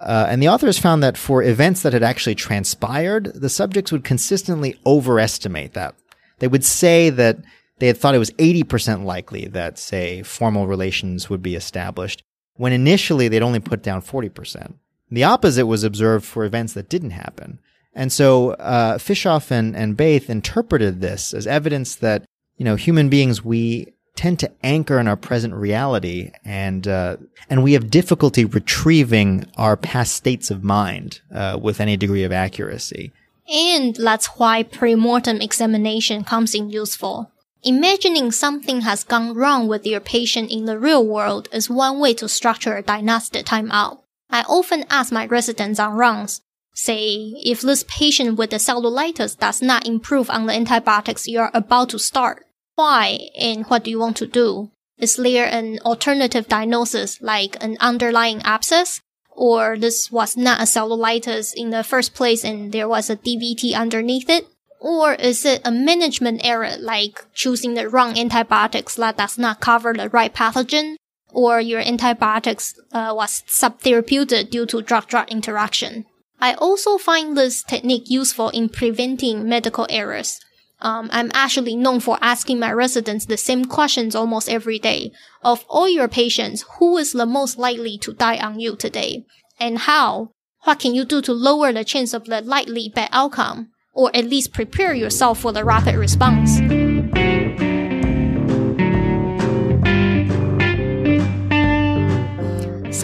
[0.00, 4.04] Uh, and the authors found that for events that had actually transpired, the subjects would
[4.04, 5.94] consistently overestimate that.
[6.38, 7.38] They would say that
[7.78, 12.22] they had thought it was 80% likely that, say, formal relations would be established,
[12.54, 14.74] when initially they'd only put down 40%.
[15.10, 17.60] The opposite was observed for events that didn't happen.
[17.94, 22.24] And so uh, Fischhoff and, and Beyth interpreted this as evidence that,
[22.56, 27.16] you know, human beings, we tend to anchor in our present reality and uh,
[27.50, 32.32] and we have difficulty retrieving our past states of mind uh, with any degree of
[32.32, 33.12] accuracy.
[33.52, 37.30] And that's why pre-mortem examination comes in useful.
[37.62, 42.14] Imagining something has gone wrong with your patient in the real world is one way
[42.14, 44.00] to structure a diagnostic timeout.
[44.30, 46.40] I often ask my residents on rounds,
[46.74, 51.50] say, if this patient with the cellulitis does not improve on the antibiotics you are
[51.54, 52.44] about to start,
[52.74, 54.70] why and what do you want to do?
[54.98, 59.00] Is there an alternative diagnosis like an underlying abscess?
[59.30, 63.74] Or this was not a cellulitis in the first place and there was a DVT
[63.74, 64.46] underneath it?
[64.80, 69.92] Or is it a management error like choosing the wrong antibiotics that does not cover
[69.92, 70.96] the right pathogen?
[71.32, 76.06] Or your antibiotics uh, was subtherapeutic due to drug-drug interaction?
[76.44, 80.38] I also find this technique useful in preventing medical errors.
[80.78, 85.10] Um, I'm actually known for asking my residents the same questions almost every day.
[85.42, 89.24] Of all your patients, who is the most likely to die on you today?
[89.58, 90.32] And how?
[90.64, 93.70] What can you do to lower the chance of the likely bad outcome?
[93.94, 96.60] Or at least prepare yourself for the rapid response.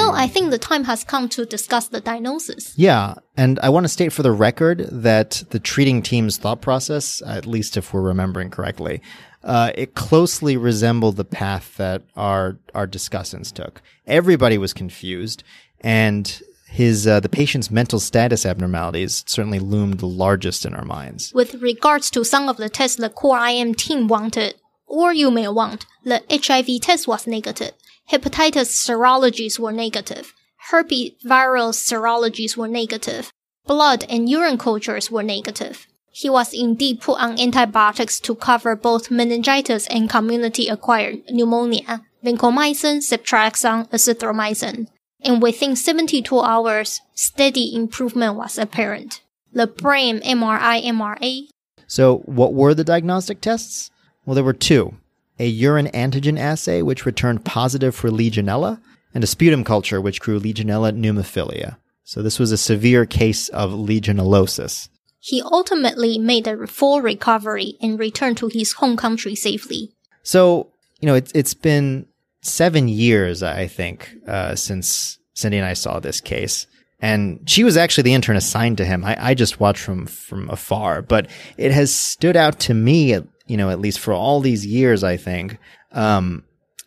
[0.01, 2.73] So I think the time has come to discuss the diagnosis.
[2.77, 7.23] Yeah, and I want to state for the record that the treating team's thought process,
[7.27, 9.03] at least if we're remembering correctly,
[9.45, 13.83] uh, it closely resembled the path that our our discussants took.
[14.07, 15.45] Everybody was confused,
[15.83, 21.31] and his uh, the patient's mental status abnormalities certainly loomed the largest in our minds.
[21.35, 24.55] With regards to some of the tests the core IM team wanted,
[24.87, 27.73] or you may want, the HIV test was negative
[28.11, 30.35] hepatitis serologies were negative.
[30.71, 33.33] Herpes viral serologies were negative.
[33.67, 35.87] Blood and urine cultures were negative.
[36.11, 42.99] He was indeed put on antibiotics to cover both meningitis and community acquired pneumonia, vancomycin,
[42.99, 44.89] ceftriaxone, azithromycin.
[45.23, 49.23] And within 72 hours, steady improvement was apparent.
[49.53, 51.49] The brain MRI MRA.
[51.87, 53.91] So, what were the diagnostic tests?
[54.25, 54.95] Well, there were two
[55.41, 58.81] a urine antigen assay, which returned positive for Legionella,
[59.15, 61.77] and a sputum culture, which grew Legionella pneumophila.
[62.05, 64.89] So this was a severe case of legionellosis.
[65.21, 69.93] He ultimately made a full recovery and returned to his home country safely.
[70.23, 72.07] So, you know, it's, it's been
[72.43, 76.67] seven years, I think, uh, since Cindy and I saw this case.
[77.01, 79.05] And she was actually the intern assigned to him.
[79.05, 83.17] I, I just watched from, from afar, but it has stood out to me,
[83.51, 85.59] you know, at least for all these years, I think,
[85.91, 86.45] um,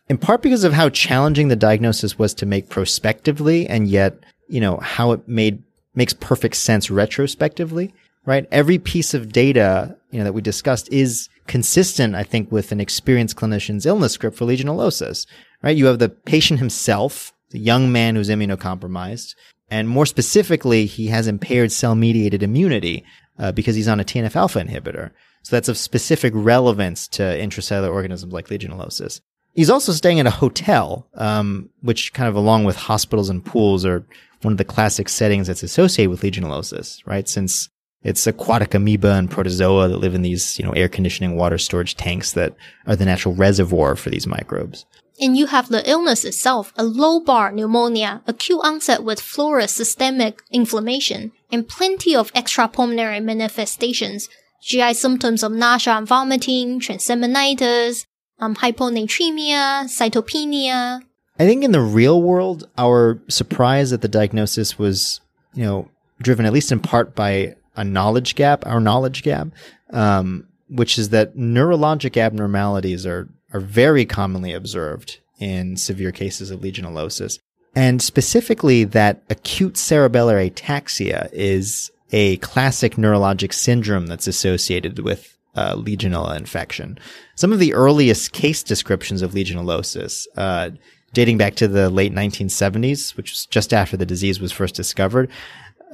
[0.07, 4.15] in part because of how challenging the diagnosis was to make prospectively and yet,
[4.47, 5.61] you know, how it made,
[5.93, 7.93] makes perfect sense retrospectively,
[8.25, 8.47] right?
[8.49, 12.79] Every piece of data, you know, that we discussed is consistent, I think, with an
[12.79, 15.25] experienced clinician's illness script for legionellosis,
[15.61, 15.75] right?
[15.75, 19.35] You have the patient himself, the young man who's immunocompromised.
[19.69, 23.03] And more specifically, he has impaired cell mediated immunity
[23.37, 25.11] uh, because he's on a TNF alpha inhibitor.
[25.43, 29.21] So that's of specific relevance to intracellular organisms like legionellosis.
[29.53, 33.85] He's also staying at a hotel, um, which kind of along with hospitals and pools
[33.85, 34.05] are
[34.41, 37.29] one of the classic settings that's associated with legionellosis, right?
[37.29, 37.69] Since
[38.03, 41.95] it's aquatic amoeba and protozoa that live in these, you know, air conditioning water storage
[41.95, 44.85] tanks that are the natural reservoir for these microbes.
[45.21, 51.31] And you have the illness itself, a lobar pneumonia, acute onset with florid systemic inflammation,
[51.51, 54.27] and plenty of extrapulmonary manifestations,
[54.63, 58.05] GI symptoms of nausea and vomiting, transaminitis,
[58.39, 61.01] um, hyponatremia, cytopenia.
[61.39, 65.19] I think in the real world, our surprise at the diagnosis was,
[65.53, 65.89] you know,
[66.21, 69.47] driven at least in part by a knowledge gap, our knowledge gap,
[69.91, 76.61] um, which is that neurologic abnormalities are are very commonly observed in severe cases of
[76.61, 77.39] legionellosis,
[77.75, 85.75] and specifically that acute cerebellar ataxia is a classic neurologic syndrome that's associated with uh,
[85.75, 86.97] Legionella infection.
[87.35, 90.69] Some of the earliest case descriptions of Legionellosis, uh,
[91.13, 95.29] dating back to the late 1970s, which was just after the disease was first discovered,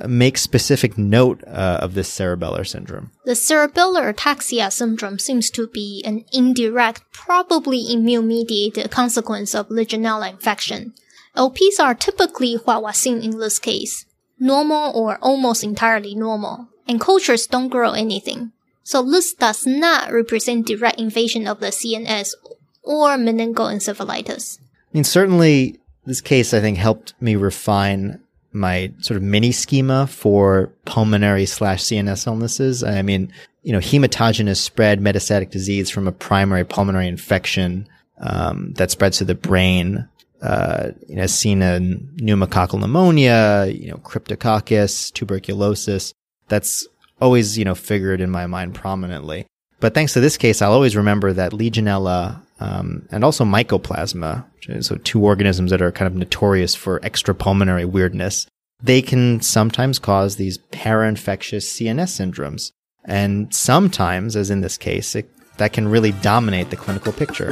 [0.07, 3.11] make specific note uh, of this cerebellar syndrome.
[3.25, 10.31] The cerebellar ataxia syndrome seems to be an indirect, probably immune mediated consequence of Legionella
[10.31, 10.93] infection.
[11.35, 14.05] LPs are typically what was seen in this case
[14.39, 18.51] normal or almost entirely normal, and cultures don't grow anything.
[18.83, 22.33] So this does not represent direct invasion of the CNS
[22.81, 24.59] or meningoencephalitis.
[24.59, 24.63] I
[24.93, 28.19] mean, certainly this case, I think, helped me refine
[28.51, 32.83] my sort of mini schema for pulmonary slash CNS illnesses.
[32.83, 33.31] I mean,
[33.61, 37.87] you know, hematogenous spread metastatic disease from a primary pulmonary infection
[38.17, 40.07] um, that spreads to the brain.
[40.41, 46.13] Uh, you know, seen in pneumococcal pneumonia, you know, cryptococcus, tuberculosis.
[46.47, 46.87] That's
[47.19, 49.45] always, you know, figured in my mind prominently.
[49.81, 54.45] But thanks to this case, I'll always remember that Legionella um, and also mycoplasma,
[54.81, 58.47] so two organisms that are kind of notorious for extrapulmonary weirdness,
[58.81, 62.71] they can sometimes cause these para-infectious CNS syndromes.
[63.05, 67.51] And sometimes, as in this case, it, that can really dominate the clinical picture.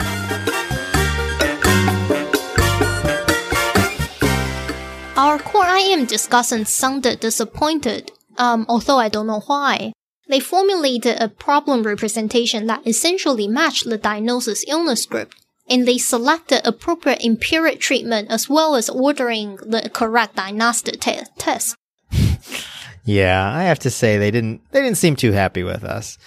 [5.78, 9.94] Our am IM discussant sounded disappointed, um, although I don't know why.
[10.28, 15.36] They formulated a problem representation that essentially matched the diagnosis illness group,
[15.70, 21.76] and they selected appropriate empiric treatment as well as ordering the correct diagnostic te- test.
[23.06, 26.18] yeah, I have to say they didn't they didn't seem too happy with us.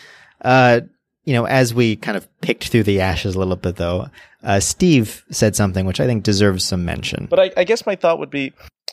[0.40, 0.82] Uh,
[1.24, 4.10] you know, as we kind of picked through the ashes a little bit, though,
[4.44, 7.26] uh, Steve said something which I think deserves some mention.
[7.28, 8.52] But I, I guess my thought would be: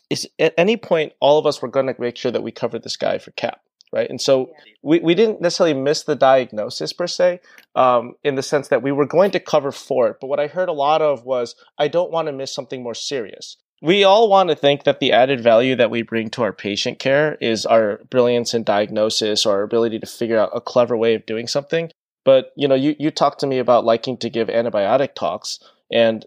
[0.10, 2.84] is at any point all of us were going to make sure that we covered
[2.84, 4.10] this guy for cap right?
[4.10, 4.52] And so
[4.82, 7.40] we, we didn't necessarily miss the diagnosis per se,
[7.76, 10.18] um, in the sense that we were going to cover for it.
[10.20, 12.94] But what I heard a lot of was, I don't want to miss something more
[12.94, 13.58] serious.
[13.82, 16.98] We all want to think that the added value that we bring to our patient
[16.98, 21.14] care is our brilliance in diagnosis or our ability to figure out a clever way
[21.14, 21.92] of doing something.
[22.26, 25.60] But you know, you, you talked to me about liking to give antibiotic talks,
[25.92, 26.26] and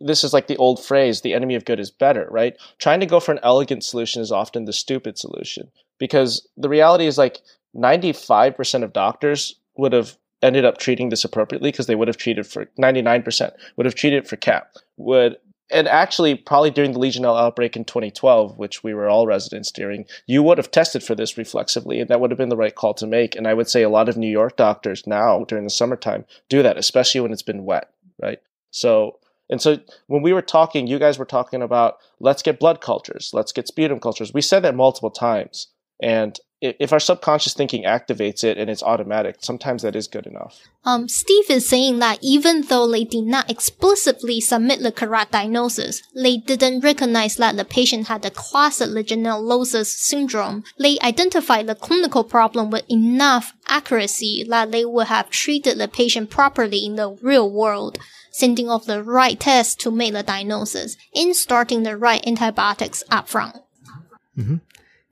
[0.00, 2.56] this is like the old phrase, the enemy of good is better, right?
[2.78, 7.06] Trying to go for an elegant solution is often the stupid solution because the reality
[7.06, 7.40] is like
[7.76, 12.46] 95% of doctors would have ended up treating this appropriately because they would have treated
[12.46, 15.36] for 99% would have treated for cap would
[15.70, 20.04] and actually probably during the legionella outbreak in 2012 which we were all residents during
[20.26, 22.92] you would have tested for this reflexively and that would have been the right call
[22.92, 25.70] to make and i would say a lot of new york doctors now during the
[25.70, 28.40] summertime do that especially when it's been wet right
[28.72, 29.18] so
[29.52, 29.78] and so
[30.08, 33.68] when we were talking you guys were talking about let's get blood cultures let's get
[33.68, 35.68] sputum cultures we said that multiple times
[36.02, 40.60] and if our subconscious thinking activates it and it's automatic, sometimes that is good enough.
[40.84, 46.02] Um, Steve is saying that even though they did not explicitly submit the correct diagnosis,
[46.14, 50.62] they didn't recognize that the patient had the classic legionellosis syndrome.
[50.78, 56.30] They identified the clinical problem with enough accuracy that they would have treated the patient
[56.30, 57.98] properly in the real world,
[58.32, 63.62] sending off the right test to make the diagnosis, and starting the right antibiotics upfront.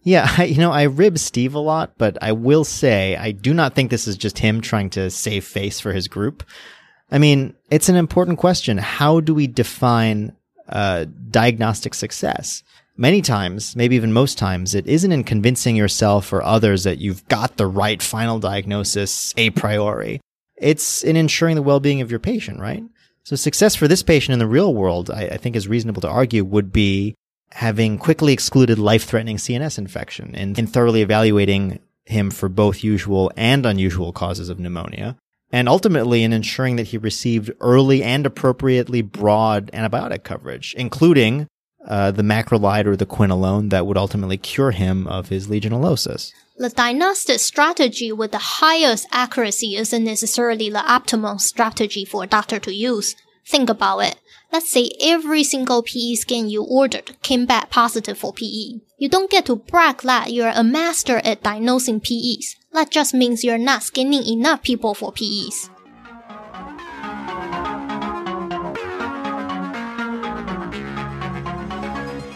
[0.03, 3.55] Yeah, I, you know, I rib Steve a lot, but I will say I do
[3.55, 6.43] not think this is just him trying to save face for his group.
[7.11, 8.79] I mean, it's an important question.
[8.79, 10.33] How do we define
[10.68, 12.62] uh, diagnostic success?
[12.97, 17.27] Many times, maybe even most times, it isn't in convincing yourself or others that you've
[17.29, 20.21] got the right final diagnosis a priori.
[20.57, 22.85] It's in ensuring the well-being of your patient, right?
[23.25, 26.09] So success for this patient in the real world, I, I think is reasonable to
[26.09, 27.14] argue would be
[27.53, 33.66] having quickly excluded life-threatening CNS infection and in thoroughly evaluating him for both usual and
[33.66, 35.16] unusual causes of pneumonia.
[35.53, 41.49] And ultimately in ensuring that he received early and appropriately broad antibiotic coverage, including
[41.87, 46.33] uh, the macrolide or the quinolone that would ultimately cure him of his legionellosis.
[46.61, 52.59] The diagnostic strategy with the highest accuracy isn't necessarily the optimal strategy for a doctor
[52.59, 53.17] to use.
[53.47, 54.17] Think about it.
[54.53, 58.81] Let's say every single PE scan you ordered came back positive for PE.
[58.99, 62.57] You don't get to brag that you're a master at diagnosing PEs.
[62.75, 65.71] That just means you're not scanning enough people for PEs.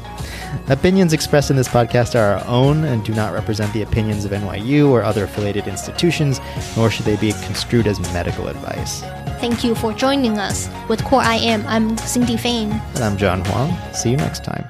[0.69, 4.33] Opinions expressed in this podcast are our own and do not represent the opinions of
[4.33, 6.41] NYU or other affiliated institutions,
[6.77, 9.03] nor should they be construed as medical advice.
[9.41, 10.69] Thank you for joining us.
[10.89, 12.71] With Core IM, I'm Cindy Fang.
[12.73, 13.77] And I'm John Huang.
[13.93, 14.69] See you next time.